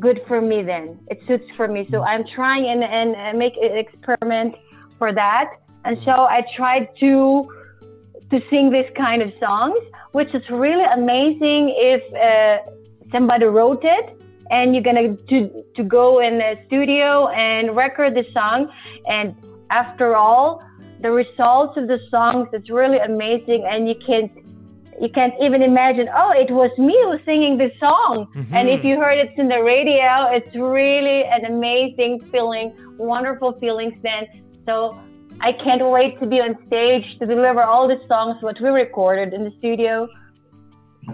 [0.00, 0.62] good for me.
[0.62, 1.86] Then it suits for me.
[1.90, 4.56] So I'm trying and and uh, make an experiment
[4.98, 5.54] for that.
[5.84, 7.44] And so I tried to
[8.30, 9.78] to sing this kind of songs,
[10.12, 12.70] which is really amazing if uh,
[13.10, 14.20] somebody wrote it
[14.50, 18.70] and you're gonna to to go in the studio and record the song.
[19.06, 19.34] And
[19.70, 20.62] after all,
[21.00, 24.32] the results of the songs it's really amazing, and you can't
[25.00, 26.08] you can't even imagine.
[26.14, 28.28] Oh, it was me who's singing this song.
[28.52, 33.94] And if you heard it in the radio, it's really an amazing feeling, wonderful feelings.
[34.02, 34.26] Then,
[34.66, 35.00] so
[35.40, 39.32] I can't wait to be on stage to deliver all the songs what we recorded
[39.32, 40.08] in the studio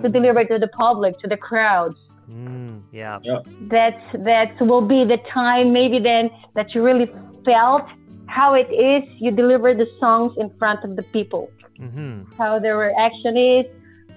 [0.02, 1.96] to deliver to the public, to the crowds.
[2.30, 3.18] Mm, yeah.
[3.22, 3.40] Yeah.
[3.62, 7.10] That's that will be the time maybe then that you really
[7.44, 7.86] felt
[8.26, 12.78] how it is you deliver the songs in front of the people, hmm how their
[12.78, 13.66] reaction is.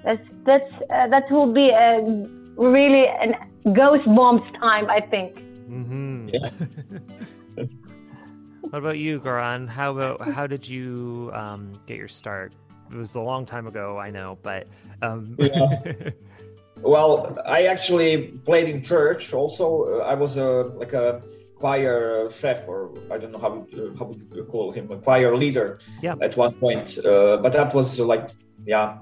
[0.03, 2.01] That's that's uh, that will be a
[2.57, 3.35] really an
[3.73, 5.35] ghost bombs time, I think.
[5.69, 6.29] Mm-hmm.
[6.33, 6.49] Yeah.
[8.69, 9.67] what about you, Goran?
[9.67, 12.53] How about how did you um, get your start?
[12.91, 14.67] It was a long time ago, I know, but
[15.01, 16.11] um, Yeah.
[16.81, 19.33] Well, I actually played in church.
[19.33, 21.21] Also, Uh, I was a like a
[21.59, 25.35] choir chef, or I don't know how uh, how would you call him, a choir
[25.35, 25.79] leader.
[26.01, 26.15] Yeah.
[26.21, 28.29] At one point, uh, but that was uh, like
[28.65, 28.97] yeah,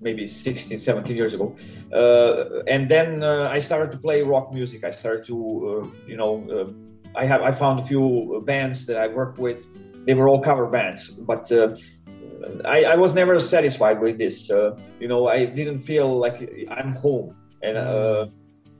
[0.00, 1.54] maybe 16, 17 years ago.
[1.92, 4.84] Uh, and then uh, I started to play rock music.
[4.84, 6.32] I started to uh, you know
[7.14, 9.66] I have I found a few bands that I worked with.
[10.06, 11.76] They were all cover bands, but uh,
[12.64, 14.50] I, I was never satisfied with this.
[14.50, 18.26] Uh, you know, I didn't feel like I'm home, and uh,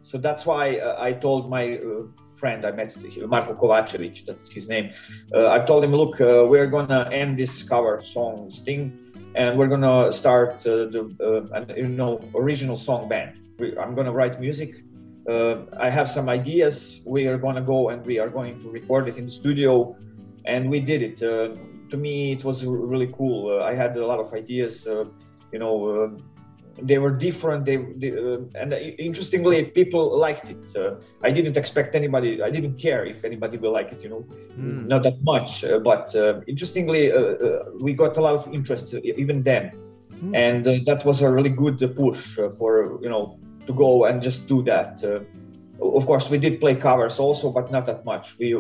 [0.02, 2.02] so that's why uh, I told my uh,
[2.40, 2.96] friend I met,
[3.34, 4.86] Marko Kovacevic, that's his name.
[5.34, 8.82] Uh, I told him, look, uh, we're gonna end this cover songs thing,
[9.34, 13.32] and we're gonna start uh, the uh, you know original song band.
[13.58, 14.70] We, I'm gonna write music.
[15.28, 15.54] Uh,
[15.86, 17.00] I have some ideas.
[17.04, 19.70] We are gonna go and we are going to record it in the studio,
[20.52, 21.16] and we did it.
[21.90, 23.60] To me, it was really cool.
[23.70, 24.74] I had a lot of ideas.
[25.52, 25.76] You know,
[26.82, 27.64] they were different.
[27.64, 30.76] They, they uh, and interestingly, people liked it.
[30.76, 32.42] Uh, I didn't expect anybody.
[32.42, 34.02] I didn't care if anybody will like it.
[34.02, 34.24] You know,
[34.58, 34.88] Mm.
[34.88, 35.64] not that much.
[35.64, 39.70] Uh, but uh, interestingly, uh, uh, we got a lot of interest even then,
[40.20, 40.34] Hmm.
[40.34, 44.04] and uh, that was a really good uh, push uh, for you know to go
[44.04, 45.02] and just do that.
[45.80, 48.36] Of course, we did play covers also, but not that much.
[48.38, 48.54] We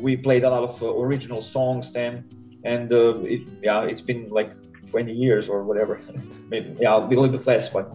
[0.00, 2.24] we played a lot of uh, original songs then,
[2.64, 4.50] and uh, it, yeah, it's been like
[4.90, 6.00] 20 years or whatever.
[6.50, 7.92] Maybe yeah, a little bit less, but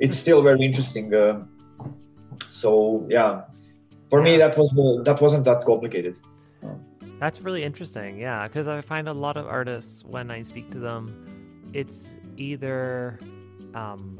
[0.00, 1.14] it's still very interesting.
[1.14, 1.44] Uh,
[2.50, 3.42] so yeah,
[4.10, 6.18] for me that was uh, that wasn't that complicated.
[7.18, 8.18] That's really interesting.
[8.18, 13.18] Yeah, because I find a lot of artists when I speak to them, it's either
[13.74, 14.18] um,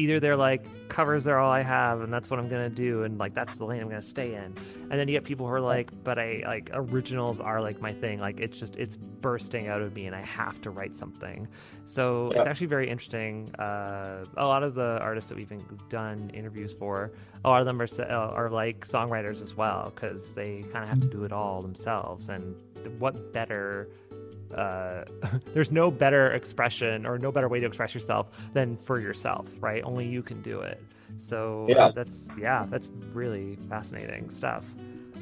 [0.00, 3.18] either they're like covers are all I have and that's what I'm gonna do and
[3.18, 4.56] like that's the lane I'm gonna stay in.
[4.90, 7.92] And then you get people who are like, but I like originals are like my
[7.92, 8.18] thing.
[8.18, 11.46] Like it's just it's bursting out of me and I have to write something.
[11.86, 12.38] So Yeah.
[12.38, 13.54] it's actually very interesting.
[13.56, 17.12] Uh, a lot of the artists that we've been done interviews for,
[17.44, 20.88] a lot of them are uh, are like songwriters as well because they kind of
[20.88, 22.28] have to do it all themselves.
[22.30, 22.56] And
[22.98, 23.90] what better
[24.54, 25.04] uh,
[25.54, 29.82] there's no better expression or no better way to express yourself than for yourself, right?
[29.84, 30.82] Only you can do it.
[31.18, 31.90] So uh, Yeah.
[31.94, 34.64] that's yeah, that's really fascinating stuff.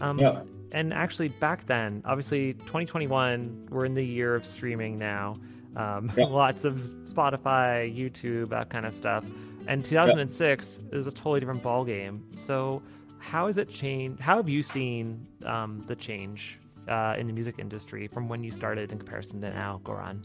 [0.00, 0.42] Um, Yeah.
[0.72, 5.34] And actually, back then, obviously, 2021, we're in the year of streaming now.
[5.76, 6.24] Um, Yeah.
[6.28, 6.74] Lots of
[7.04, 9.24] Spotify, YouTube, that kind of stuff.
[9.66, 12.20] And 2006 is a totally different ballgame.
[12.34, 12.82] So,
[13.18, 14.20] how has it changed?
[14.20, 16.58] How have you seen um, the change
[16.89, 20.24] uh, in the music industry from when you started in comparison to now, Goran?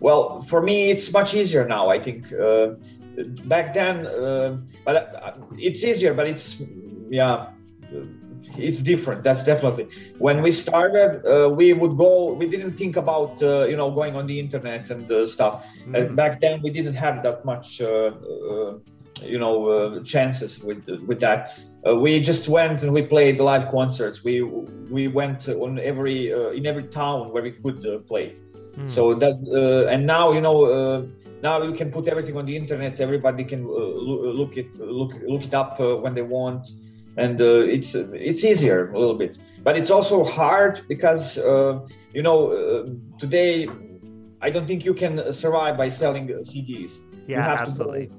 [0.00, 1.88] Well, for me, it's much easier now.
[1.88, 2.74] I think uh,
[3.44, 6.56] back then, uh, but uh, it's easier, but it's
[7.08, 7.48] yeah,
[8.58, 9.22] it's different.
[9.22, 9.88] That's definitely
[10.18, 11.24] when we started.
[11.26, 12.32] Uh, we would go.
[12.34, 15.64] We didn't think about uh, you know going on the internet and uh, stuff.
[15.94, 16.16] Uh, Mhm.
[16.16, 17.80] back then, we didn't have that much.
[19.22, 21.58] You know, uh, chances with with that.
[21.86, 24.22] Uh, we just went and we played live concerts.
[24.22, 28.36] We we went on every uh, in every town where we could uh, play.
[28.74, 28.88] Hmm.
[28.88, 31.06] So that uh, and now you know uh,
[31.42, 33.00] now you can put everything on the internet.
[33.00, 36.68] Everybody can uh, look it look look it up uh, when they want,
[37.16, 39.38] and uh, it's it's easier a little bit.
[39.62, 42.86] But it's also hard because uh, you know uh,
[43.18, 43.68] today
[44.42, 46.90] I don't think you can survive by selling CDs.
[47.26, 48.10] yeah, absolutely.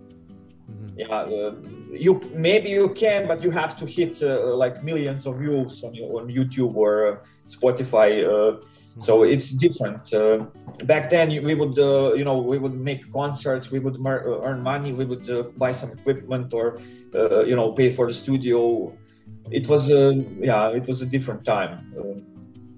[0.69, 0.97] Mhm.
[0.97, 1.53] Yeah, uh,
[1.91, 5.93] you maybe you can, but you have to hit uh, like millions of views on
[6.17, 7.15] on YouTube or uh,
[7.55, 8.09] Spotify.
[8.23, 8.59] Uh,
[8.99, 10.11] so it's different.
[10.11, 10.45] Uh,
[10.85, 14.61] back then, we would uh, you know we would make concerts, we would uh, earn
[14.61, 16.79] money, we would uh, buy some equipment or
[17.15, 18.91] uh, you know pay for the studio.
[19.51, 21.73] It was uh, yeah, it was a different time.
[21.97, 22.19] Uh,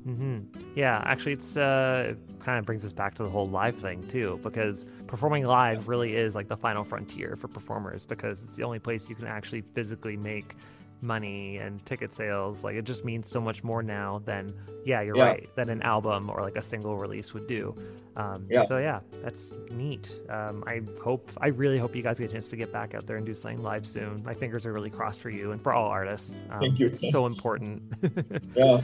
[0.06, 0.38] hmm
[0.76, 4.40] Yeah, actually, it's uh, kind of brings us back to the whole live thing too,
[4.44, 8.80] because performing live really is like the final frontier for performers because it's the only
[8.80, 10.56] place you can actually physically make
[11.02, 12.62] money and ticket sales.
[12.62, 14.54] Like it just means so much more now than
[14.86, 15.24] yeah, you're Yeah.
[15.24, 17.74] right, than an album or like a single release would do.
[18.18, 18.64] Um, Yeah.
[18.64, 20.14] So yeah, that's neat.
[20.30, 23.08] Um, I hope, I really hope you guys get a chance to get back out
[23.08, 24.22] there and do something live soon.
[24.26, 26.42] My fingers are really crossed for you and for all artists.
[26.50, 26.88] Um, Thank you.
[26.88, 27.82] It's so important.
[28.56, 28.82] Yeah.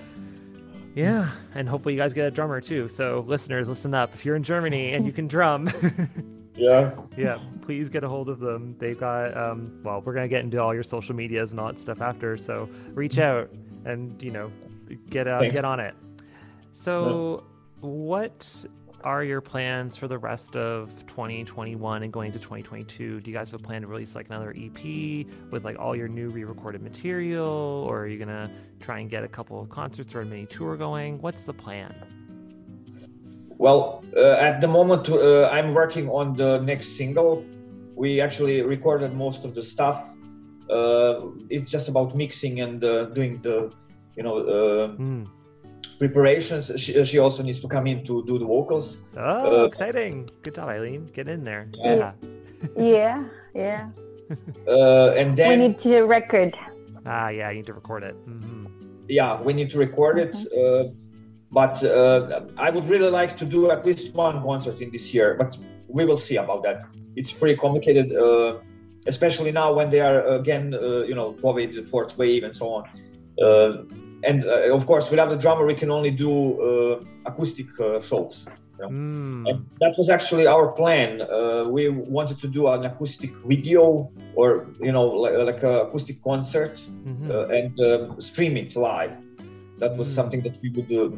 [0.95, 1.55] Yeah, mm.
[1.55, 2.87] and hopefully you guys get a drummer too.
[2.87, 4.13] So listeners, listen up.
[4.13, 5.69] If you're in Germany and you can drum,
[6.55, 6.95] Yeah.
[7.17, 8.75] yeah, please get a hold of them.
[8.79, 11.81] They've got um well, we're gonna get into all your social medias and all that
[11.81, 12.37] stuff after.
[12.37, 13.23] So reach mm.
[13.23, 13.51] out
[13.83, 14.51] and you know
[15.09, 15.53] get out, Thanks.
[15.53, 15.93] get on it.
[16.71, 17.43] So
[17.81, 18.47] what
[19.05, 23.21] are your plans for the rest of 2021 and going into 2022?
[23.21, 26.07] Do you guys have a plan to release like another EP with like all your
[26.07, 30.21] new re-recorded material, or are you gonna try and get a couple of concerts or
[30.21, 31.21] a mini tour going?
[31.21, 31.93] What's the plan?
[33.57, 37.45] Well, uh, at the moment, uh, I'm working on the next single.
[37.95, 40.03] We actually recorded most of the stuff.
[40.69, 43.71] Uh, it's just about mixing and uh, doing the,
[44.17, 45.23] you know, uh, Hmm.
[45.99, 46.71] Preparations.
[46.77, 48.97] She, she also needs to come in to do the vocals.
[49.17, 50.29] Oh, Uh, exciting!
[50.43, 51.05] Good job, Eileen.
[51.13, 51.67] Get in there.
[51.73, 51.95] Yeah.
[51.95, 52.13] Yeah.
[52.77, 53.23] Yeah,
[53.53, 53.89] yeah.
[54.67, 56.57] Uh, and then We need to record.
[57.05, 57.49] Ah, yeah.
[57.51, 58.15] You need to record it.
[58.25, 58.65] hmm
[59.07, 60.35] yeah, we need to record it.
[60.51, 60.85] Uh,
[61.51, 65.35] but uh, I would really like to do at least one concert in this year.
[65.37, 65.55] But
[65.87, 66.77] we will see about that.
[67.15, 68.57] It's pretty complicated, uh,
[69.05, 72.83] especially now when they are again, uh, you know, COVID, fourth wave, and so on.
[74.25, 78.45] And uh, of course, without the drummer, we can only do uh, acoustic uh, shows.
[78.79, 79.49] Mm.
[79.49, 81.21] And that was actually our plan.
[81.21, 86.17] Uh, we wanted to do an acoustic video or, you know, like, like an acoustic
[86.23, 87.29] concert Mhm.
[87.31, 89.13] uh, and um, stream it live.
[89.79, 90.15] That was Mm.
[90.19, 91.09] something that we would uh,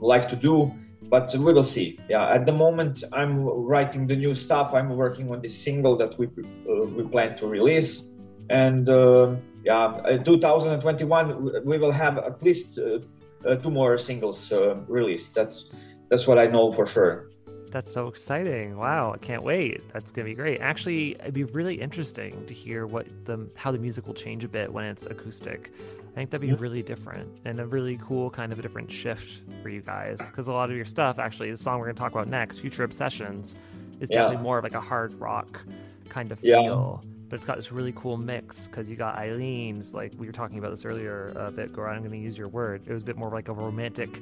[0.00, 0.72] like to do,
[1.14, 1.96] but we will see.
[2.08, 3.34] Yeah, at the moment, I'm
[3.72, 4.72] writing the new stuff.
[4.74, 8.02] I'm working on this single that we uh, we plan to release,
[8.48, 12.98] and uh, yeah, uh, 2021 we will have at least uh,
[13.46, 15.34] uh, two more singles uh, released.
[15.34, 15.64] That's
[16.08, 17.30] that's what I know for sure.
[17.70, 18.76] That's so exciting!
[18.76, 19.80] Wow, I can't wait.
[19.92, 20.60] That's gonna be great.
[20.60, 24.48] Actually, it'd be really interesting to hear what the how the music will change a
[24.48, 25.72] bit when it's acoustic.
[26.10, 29.42] I think that'd be really different and a really cool kind of a different shift
[29.62, 32.10] for you guys because a lot of your stuff, actually, the song we're gonna talk
[32.10, 33.54] about next, "Future Obsessions,"
[34.00, 34.22] is Yeah.
[34.22, 35.60] definitely more of like a hard rock
[36.08, 36.62] kind of Yeah.
[36.62, 37.04] feel.
[37.30, 40.58] But it's got this really cool mix because you got Eileen's, like we were talking
[40.58, 41.92] about this earlier a bit, Goran.
[41.94, 42.82] I'm going to use your word.
[42.88, 44.20] It was a bit more like a romantic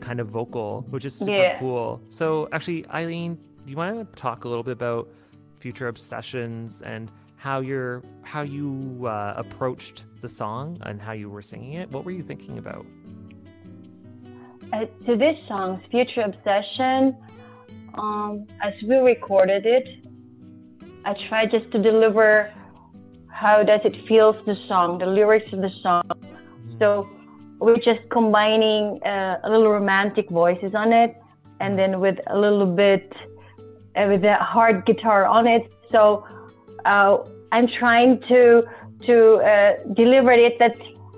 [0.00, 1.58] kind of vocal, which is super Yeah.
[1.58, 2.02] cool.
[2.10, 5.08] So, actually, Eileen, do you want to talk a little bit about
[5.58, 11.40] future obsessions and how you're how you uh, approached the song and how you were
[11.40, 11.90] singing it?
[11.92, 12.84] What were you thinking about?
[14.70, 17.16] Uh, to this song's Future Obsession,
[17.94, 20.03] um, as we recorded it,
[21.04, 22.52] I try just to deliver
[23.28, 26.08] how does it feels the song, the lyrics of the song.
[26.78, 27.08] So
[27.58, 31.16] we're just combining uh, a little romantic voices on it,
[31.60, 33.12] and then with a little bit
[33.96, 35.70] uh, with a hard guitar on it.
[35.90, 36.26] So
[36.84, 37.18] uh,
[37.52, 38.62] I'm trying to
[39.06, 40.76] to uh, deliver it that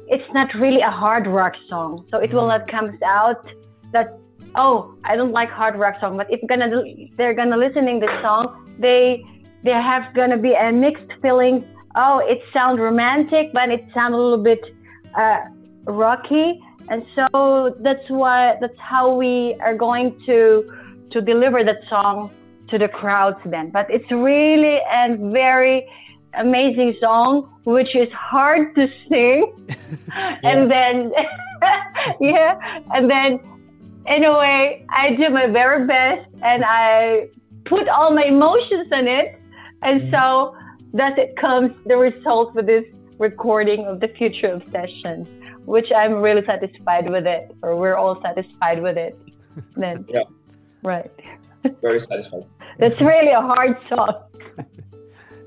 [0.09, 2.07] it's not really a hard rock song.
[2.11, 3.49] So it will not come out
[3.93, 4.19] that
[4.57, 6.17] oh I don't like hard rock song.
[6.17, 6.83] But if gonna
[7.17, 9.25] they're gonna listening the song, they
[9.67, 11.67] they have gonna be a mixed feeling.
[11.97, 14.63] Oh, it sounds romantic, but it sounds a little bit
[15.15, 15.41] uh,
[15.85, 20.41] rocky, and so that's why that's how we are going to
[21.11, 22.31] to deliver that song
[22.69, 23.71] to the crowds then.
[23.71, 25.89] But it's really a very
[26.35, 29.41] amazing song, which is hard to sing,
[30.45, 31.13] and then
[32.21, 33.41] yeah, and then
[34.07, 37.29] anyway, I do my very best, and I
[37.65, 39.41] put all my emotions in it,
[39.83, 40.11] and mm.
[40.11, 40.57] so
[40.93, 42.85] thus it comes the result for this
[43.19, 45.25] recording of the future obsession,
[45.65, 49.19] which I'm really satisfied with it, or we're all satisfied with it.
[49.77, 50.23] Then, Yeah.
[50.83, 51.11] right.
[51.81, 52.45] Very satisfied.
[52.79, 54.15] That's really a hard song.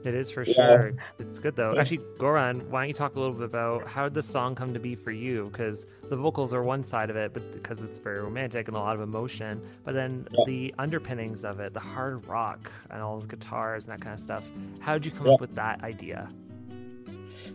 [0.05, 0.53] It is for Yeah.
[0.53, 0.93] sure.
[1.19, 1.75] It's good though.
[1.77, 4.73] Actually, Goran, why don't you talk a little bit about how did the song come
[4.73, 5.45] to be for you?
[5.45, 8.79] Because the vocals are one side of it, but because it's very romantic and a
[8.79, 9.61] lot of emotion.
[9.83, 10.43] But then Yeah.
[10.45, 14.19] the underpinnings of it, the hard rock and all those guitars and that kind of
[14.21, 14.43] stuff.
[14.79, 15.33] How did you come Yeah.
[15.33, 16.29] up with that idea?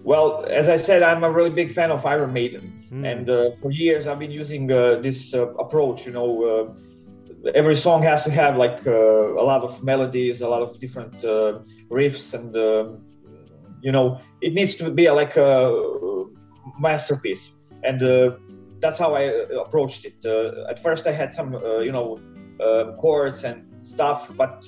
[0.03, 3.05] Well, as I said, I'm a really big fan of Iron Maiden, Mm.
[3.11, 6.05] and uh, for years I've been using uh, this uh, approach.
[6.05, 6.75] You know, uh,
[7.55, 11.25] every song has to have like uh, a lot of melodies, a lot of different
[11.25, 11.59] uh,
[11.91, 12.93] riffs, and uh,
[13.83, 16.25] you know, it needs to be like a
[16.79, 17.51] masterpiece.
[17.83, 18.01] And
[18.81, 19.23] that's how I
[19.67, 20.25] approached it.
[20.71, 22.19] At first, I had some, you know,
[22.61, 24.65] uh, chords and stuff, but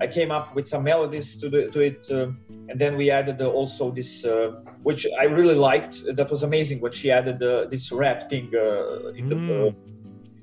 [0.00, 2.28] I came up with some melodies to, the, to it, uh,
[2.68, 6.02] and then we added also this, uh, which I really liked.
[6.16, 7.38] That was amazing when she added
[7.70, 8.50] this rap thing
[9.14, 9.74] in the.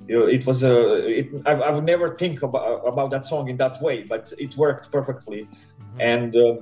[0.07, 1.07] It was a.
[1.07, 4.55] It, I, I would never think about about that song in that way, but it
[4.57, 5.47] worked perfectly,
[5.99, 6.55] and uh,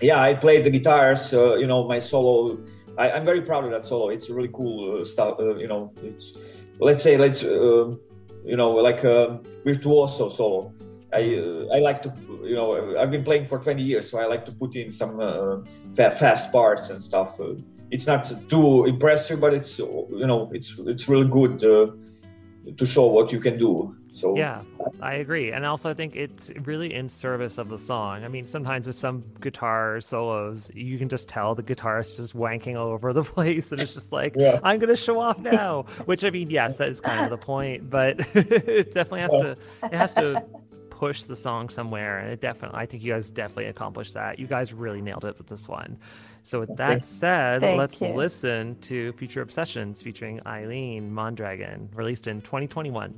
[0.00, 1.32] yeah, I played the guitars.
[1.32, 2.58] Uh, you know, my solo.
[2.96, 4.08] I, I'm very proud of that solo.
[4.08, 5.38] It's really cool uh, stuff.
[5.38, 6.32] Uh, you know, it's,
[6.78, 7.92] let's say let's uh,
[8.44, 10.72] you know like a virtuoso solo.
[11.12, 12.12] I uh, I like to
[12.44, 15.20] you know I've been playing for 20 years, so I like to put in some
[15.20, 15.58] uh,
[15.96, 17.38] fa- fast parts and stuff.
[17.38, 17.54] Uh,
[17.90, 21.92] it's not too impressive, but it's you know it's it's really good uh,
[22.76, 23.96] to show what you can do.
[24.14, 24.62] So Yeah,
[25.00, 25.50] I agree.
[25.50, 28.24] And also, I think it's really in service of the song.
[28.24, 32.76] I mean, sometimes with some guitar solos, you can just tell the guitarist just wanking
[32.76, 33.72] all over the place.
[33.72, 34.60] And it's just like, Yeah.
[34.62, 35.86] I'm going to show off now.
[36.04, 37.90] Which, I mean, yes, that is kind of the point.
[37.90, 40.44] But it definitely has to, it has to
[40.90, 42.18] push the song somewhere.
[42.18, 44.38] And it definitely, I think you guys definitely accomplished that.
[44.38, 45.98] You guys really nailed it with this one.
[46.44, 48.08] So, with that said, Thank let's you.
[48.08, 53.14] listen to Future Obsessions featuring Eileen Mondragon, released in 2021.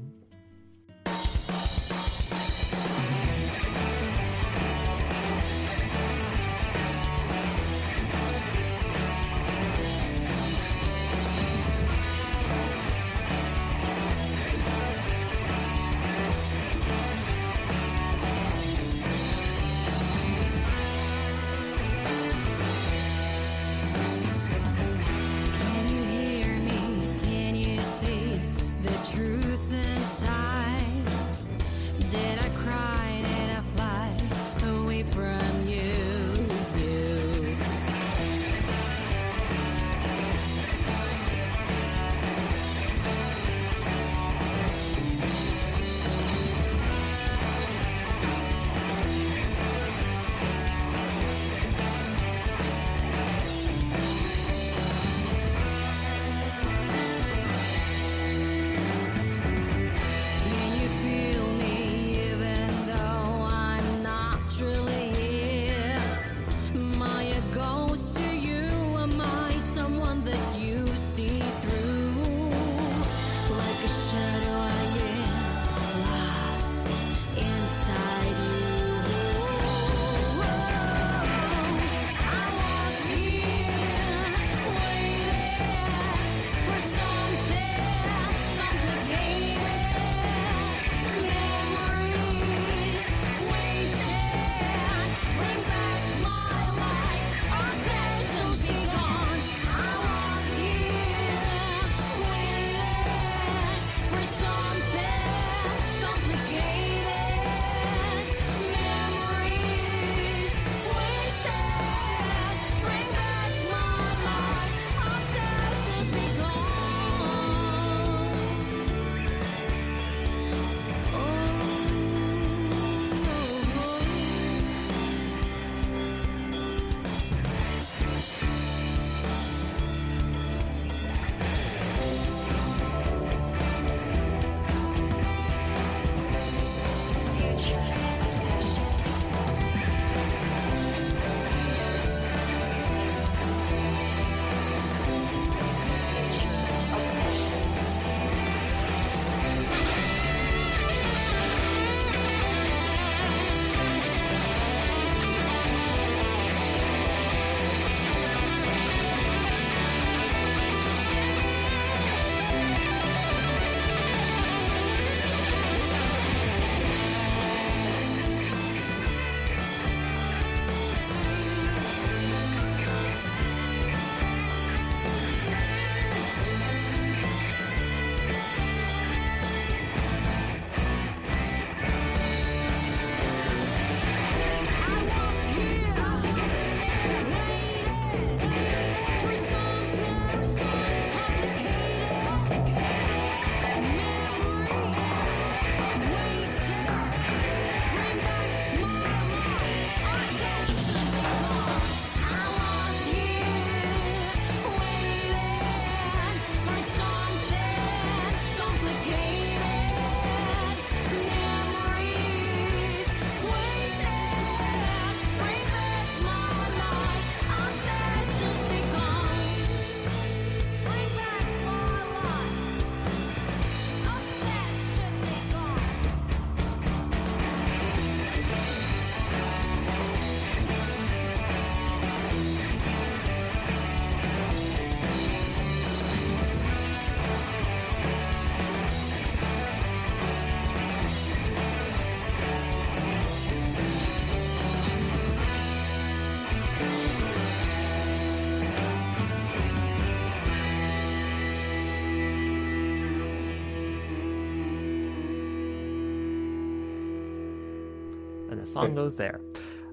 [258.76, 259.40] Song goes there.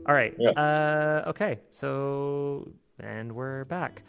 [0.07, 0.33] All right.
[0.37, 0.49] Yeah.
[0.51, 1.59] Uh, okay.
[1.71, 4.03] So, and we're back.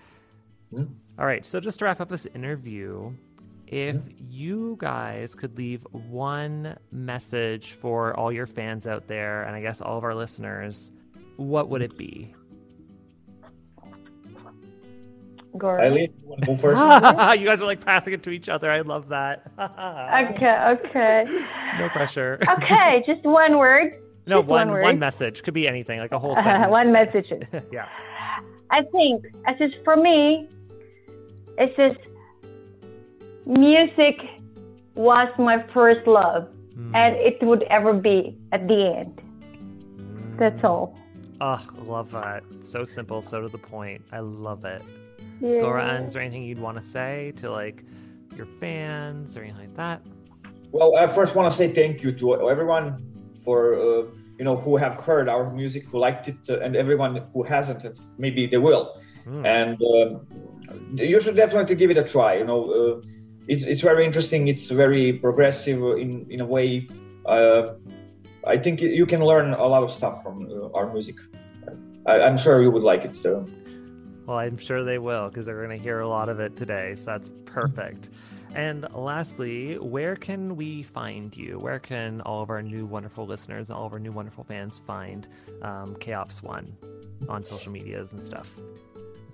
[0.70, 0.85] Hmm?
[1.18, 1.47] All right.
[1.47, 3.12] So, just to wrap up this interview,
[3.68, 9.61] if you guys could leave one message for all your fans out there, and I
[9.61, 10.91] guess all of our listeners,
[11.37, 12.35] what would it be?
[15.57, 15.81] Goran.
[15.83, 17.39] Eileen, you want to go first?
[17.41, 18.70] you guys are like passing it to each other.
[18.70, 19.51] I love that.
[20.14, 21.25] Okay, okay.
[21.79, 22.39] no pressure.
[22.49, 24.04] Okay, just one word.
[24.27, 26.70] No, just one one one message could be anything, like a whole sentence.
[26.70, 27.33] one message.
[27.72, 27.89] yeah.
[28.70, 30.49] I think, it's just for me,
[31.59, 31.99] it's just
[33.47, 34.20] music
[34.95, 36.95] was my first love, Hmm.
[36.96, 39.21] and it would ever be at the end.
[40.38, 40.99] That's all.
[41.41, 42.42] Oh, love that.
[42.63, 44.03] So simple, so to the point.
[44.13, 44.83] I love it.
[45.41, 45.63] Yeah.
[45.63, 47.84] Goran, is there anything you'd want to say to like
[48.37, 50.03] your fans or anything like that?
[50.72, 52.99] Well, I first want to say thank you to everyone
[53.45, 54.03] for uh,
[54.38, 57.84] you know who have heard our music, who liked it, uh, and everyone who hasn't.
[57.84, 59.00] it, Maybe they will.
[59.26, 59.46] Mm.
[59.46, 60.45] And um
[60.95, 62.34] you should definitely give it a try.
[62.34, 63.00] You know, uh,
[63.49, 64.49] it's it's very interesting.
[64.49, 66.88] It's very progressive in in a way.
[67.26, 67.75] Uh,
[68.46, 71.16] I think you can learn a lot of stuff from uh, our music.
[72.07, 73.14] I, I'm sure you would like it.
[73.14, 73.46] too.
[74.26, 76.95] Well, I'm sure they will because they're going to hear a lot of it today.
[76.96, 78.08] So that's perfect.
[78.55, 81.59] And lastly, where can we find you?
[81.59, 85.26] Where can all of our new wonderful listeners, all of our new wonderful fans find
[85.63, 86.76] um, Kheops One
[87.29, 88.55] on social medias and stuff?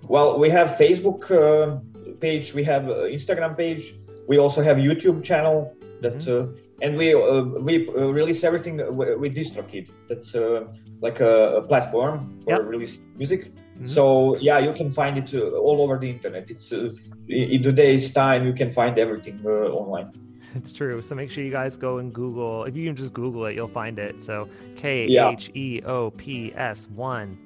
[0.07, 1.79] Well, we have Facebook uh,
[2.19, 3.93] page, we have uh, Instagram page,
[4.27, 6.53] we also have YouTube channel that, Mm-hmm.
[6.53, 9.91] uh, and we uh, we uh, release everything with DistroKid.
[10.09, 10.65] That's uh,
[10.99, 12.61] like a, a platform for Yep.
[12.65, 13.51] release music.
[13.81, 13.87] Mhm.
[13.87, 16.49] So yeah, you can find it uh, all over the internet.
[16.49, 16.93] It's uh,
[17.27, 19.49] in today's time, you can find everything uh,
[19.81, 20.11] online.
[20.53, 21.01] It's true.
[21.01, 22.65] So make sure you guys go and Google.
[22.65, 24.21] If you can just Google it, you'll find it.
[24.21, 25.07] So K.
[25.17, 27.37] H E O P S one,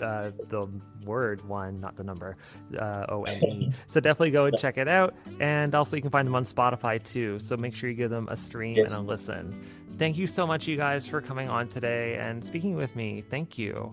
[0.00, 0.68] uh, the
[1.04, 2.36] word one, not the number,
[2.78, 3.72] uh, O N E.
[3.88, 5.14] So definitely go and check it out.
[5.40, 7.40] And also you can find them on Spotify too.
[7.40, 8.92] So make sure you give them a stream Yes.
[8.92, 9.66] and a listen.
[9.98, 13.24] Thank you so much, you guys, for coming on today and speaking with me.
[13.28, 13.92] Thank you.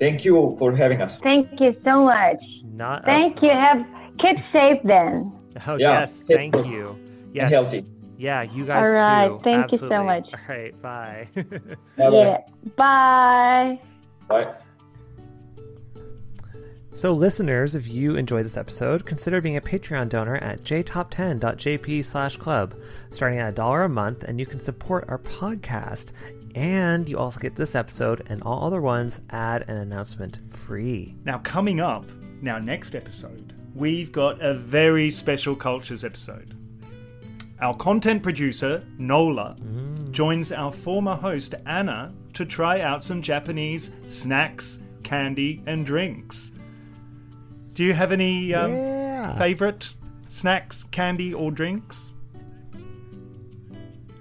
[0.00, 1.18] Thank you for having us.
[1.22, 2.42] Thank you so much.
[2.64, 3.50] Not a- Thank you.
[3.50, 3.84] Have
[4.18, 5.30] keep safe then.
[5.66, 6.00] Oh Yeah.
[6.00, 6.86] yes, thank you.
[6.88, 7.84] And Yes, healthy.
[8.18, 9.28] yeah, you guys All right.
[9.28, 9.38] too.
[9.44, 10.26] Thank you so much.
[10.32, 11.28] All right, bye.
[11.34, 12.10] Bye-bye.
[12.10, 12.38] Yeah.
[12.76, 13.80] Bye.
[14.26, 14.54] Bye.
[16.92, 22.36] So, listeners, if you enjoyed this episode, consider being a Patreon donor at jtop10.jp slash
[22.36, 22.74] club,
[23.10, 26.06] starting at a dollar a month, and you can support our podcast.
[26.54, 31.14] And you also get this episode and all other ones ad and announcement free.
[31.24, 32.04] Now, coming up,
[32.42, 36.56] now next episode, we've got a very special cultures episode.
[37.60, 39.54] Our content producer, Nola,
[40.10, 46.52] joins our former host, Anna, to try out some Japanese snacks, candy, and drinks.
[47.74, 49.34] Do you have any um, Yeah.
[49.34, 49.94] favorite
[50.28, 52.14] snacks, candy, or drinks?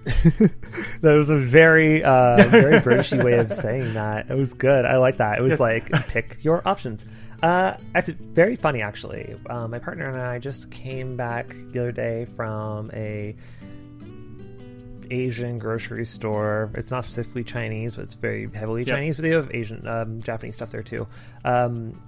[1.01, 4.29] That was a very, uh, very Britishy way of saying that.
[4.29, 4.83] It was good.
[4.85, 5.39] I like that.
[5.39, 5.59] It was Yes.
[5.59, 7.05] like pick your options.
[7.41, 9.35] Uh, it's very funny actually.
[9.49, 13.33] Uh, my partner and I just came back the other day from a
[15.11, 16.69] Asian grocery store.
[16.75, 18.95] It's not specifically Chinese, but it's very heavily Yep.
[18.95, 19.15] Chinese.
[19.15, 21.07] But they have Asian, um, Japanese stuff there too.
[21.45, 21.99] Um,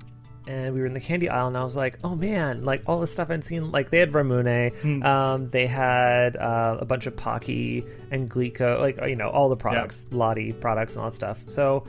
[0.48, 3.00] and we were in the candy aisle, and I was like, "Oh man!" Like all
[3.00, 3.72] the stuff I'd seen.
[3.72, 5.06] Like they had Ramune, mm.
[5.06, 9.56] um, they had uh, a bunch of Pocky and Glico, like you know all the
[9.56, 10.18] products, yeah.
[10.18, 11.40] Lotte products, and all that stuff.
[11.48, 11.86] So,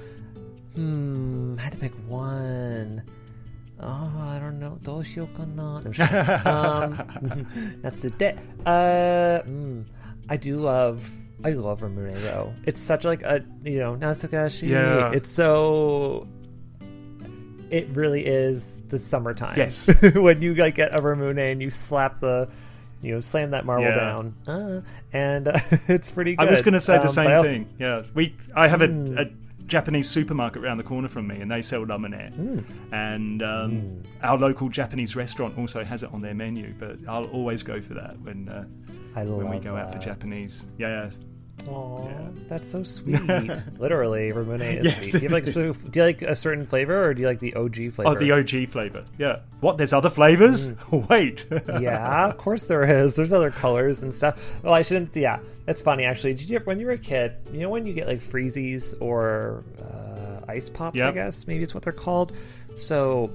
[0.74, 3.02] hmm, I had to pick one.
[3.80, 4.78] Oh, I don't know.
[4.82, 5.82] どうしようかな?
[6.44, 8.38] um, that's it.
[8.64, 9.84] Uh, mm,
[10.28, 11.02] I do love
[11.44, 12.54] I love Ramune though.
[12.64, 14.68] It's such like a you know Natsukashi.
[14.68, 15.10] Yeah.
[15.12, 16.28] It's so
[17.72, 19.56] it really is the summertime.
[19.56, 19.90] Yes.
[20.14, 22.48] when you like get a Ramune and you slap the,
[23.00, 23.94] you know, slam that marble Yeah.
[23.96, 24.80] down, uh,
[25.12, 25.58] and uh,
[25.88, 26.36] it's pretty.
[26.36, 26.46] good.
[26.46, 27.66] I was going to say the Um, same also- thing.
[27.78, 28.36] Yeah, we.
[28.54, 29.18] I have Mm.
[29.18, 29.30] a, a
[29.66, 32.12] Japanese supermarket around the corner from me, and they sell ramen.
[32.36, 32.64] Mm.
[32.92, 36.74] And um, our local Japanese restaurant also has it on their menu.
[36.78, 38.64] But I'll always go for that when uh,
[39.16, 40.04] I when we go out for that.
[40.04, 40.66] Japanese.
[40.78, 41.08] Yeah,
[41.68, 42.28] Aw, Yeah.
[42.48, 43.20] that's so sweet.
[43.78, 45.20] Literally, Ramune is Yes, sweet.
[45.20, 47.92] Do you, like, do you like a certain flavor or do you like the OG
[47.92, 48.04] flavor?
[48.06, 49.04] oh, the OG flavor.
[49.18, 49.40] Yeah.
[49.60, 49.78] What?
[49.78, 50.72] There's other flavors?
[50.90, 51.48] Wait.
[51.50, 51.80] Mm.
[51.82, 53.14] yeah, of course there is.
[53.14, 54.42] There's other colors and stuff.
[54.62, 55.14] Well, I shouldn't.
[55.14, 56.34] Yeah, that's funny actually.
[56.34, 57.34] Did you when you were a kid?
[57.52, 61.00] You know when you get like freezies or uh, ice pops?
[61.00, 62.32] I guess maybe it's what they're called.
[62.74, 63.30] So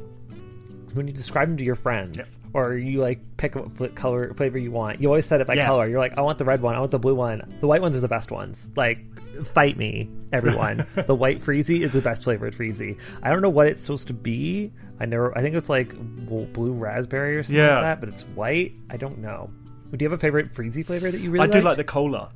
[0.98, 4.72] when you describe them to your friends, or you like pick what color flavor you
[4.72, 5.65] want, you always set it by Yeah.
[5.68, 5.88] color.
[5.88, 7.41] You're like, I want the red one, I want the blue one.
[7.61, 8.68] The white ones are the best ones.
[8.76, 8.99] Like,
[9.45, 10.86] fight me, everyone.
[10.95, 12.98] the white freezy is the best flavored freezy.
[13.24, 14.72] I don't know what it's supposed to be.
[14.99, 15.38] I never.
[15.38, 17.76] I think it's like blue raspberry or something Yeah.
[17.76, 18.74] like that, but it's white.
[18.90, 19.49] I don't know.
[19.91, 22.32] Do you have a favorite freezy flavor that you really I do like the cola.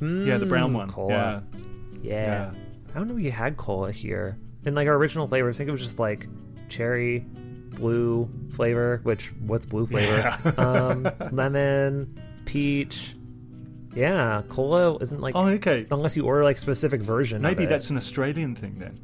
[0.00, 0.88] yeah, the brown Mm, one.
[0.88, 1.12] Cola.
[1.12, 1.40] Yeah.
[2.02, 2.24] Yeah.
[2.24, 2.52] Yeah.
[2.94, 4.38] I don't know if you had cola here.
[4.64, 6.26] In like our original flavors, I think it was just like
[6.72, 10.16] cherry, blue flavor, which what's blue flavor?
[10.44, 10.52] Yeah.
[10.58, 13.14] um, lemon, peach.
[13.94, 15.86] Yeah, cola isn't like Oh, okay.
[15.90, 17.42] unless you order like specific version.
[17.42, 18.98] Maybe that's an Australian thing then.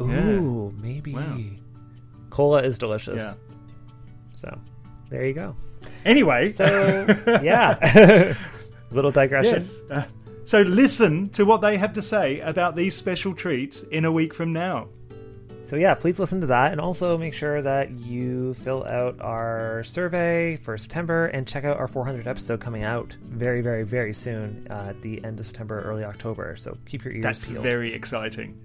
[0.00, 1.14] Ooh, maybe.
[1.14, 1.38] Wow.
[2.30, 3.20] Cola is delicious.
[3.20, 3.34] Yeah.
[4.36, 4.58] So,
[5.10, 5.54] there you go.
[6.04, 6.64] Anyway, So,
[7.42, 8.34] yeah.
[8.90, 9.54] Little digression.
[9.54, 9.78] yes.
[9.90, 10.02] Uh,
[10.44, 14.34] so listen to what they have to say about these special treats in a week
[14.34, 14.88] from now.
[15.72, 19.82] So yeah, please listen to that, and also make sure that you fill out our
[19.84, 24.66] survey for September and check out our 400 episode coming out very, very, very soon
[24.68, 26.56] uh, at the end of September, early October.
[26.56, 27.62] So keep your ears That's peeled.
[27.62, 28.60] very exciting.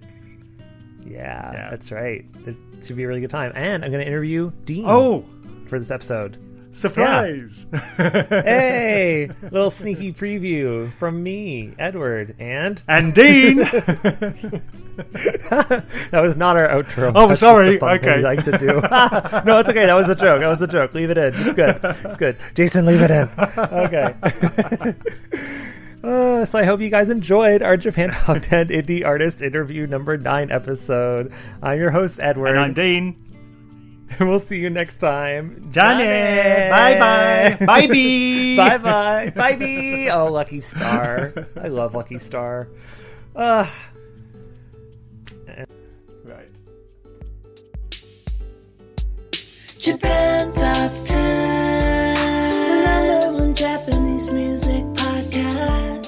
[1.02, 1.70] yeah, Yeah.
[1.70, 2.26] that's right.
[2.46, 3.52] It should be a really good time.
[3.54, 4.84] And I'm going to interview Dean.
[4.86, 5.24] Oh,
[5.68, 6.36] for this episode.
[6.72, 7.66] surprise!
[7.98, 13.56] Hey, little sneaky preview from me, Edward, and and Dean.
[15.08, 17.12] that was not our outro.
[17.14, 17.80] Oh, That's sorry.
[17.80, 18.16] Okay.
[18.16, 18.66] we like to do.
[19.46, 19.86] no, it's okay.
[19.86, 20.40] That was a joke.
[20.40, 20.94] That was a joke.
[20.94, 21.32] Leave it in.
[21.34, 21.80] It's good.
[22.04, 22.36] It's good.
[22.54, 23.28] Jason, leave it in.
[23.58, 24.14] Okay.
[26.02, 30.16] Uh, so I hope you guys enjoyed our Japan Top 10 Indie Artist Interview number
[30.16, 31.32] 9 episode.
[31.60, 32.50] I'm your host, Edward.
[32.50, 33.16] and I'm Dean.
[34.18, 35.68] And we'll see you next time.
[35.70, 36.04] Johnny.
[36.04, 37.56] Bye-bye.
[37.64, 38.56] Bye-bye.
[38.56, 39.32] bye bye.
[39.34, 40.08] Bye bye.
[40.12, 41.32] Oh, Lucky Star.
[41.62, 42.68] I love Lucky Star.
[43.36, 43.66] Uh,
[46.24, 46.48] Right.
[49.78, 56.07] Japan Top 10, the number one Japanese music podcast.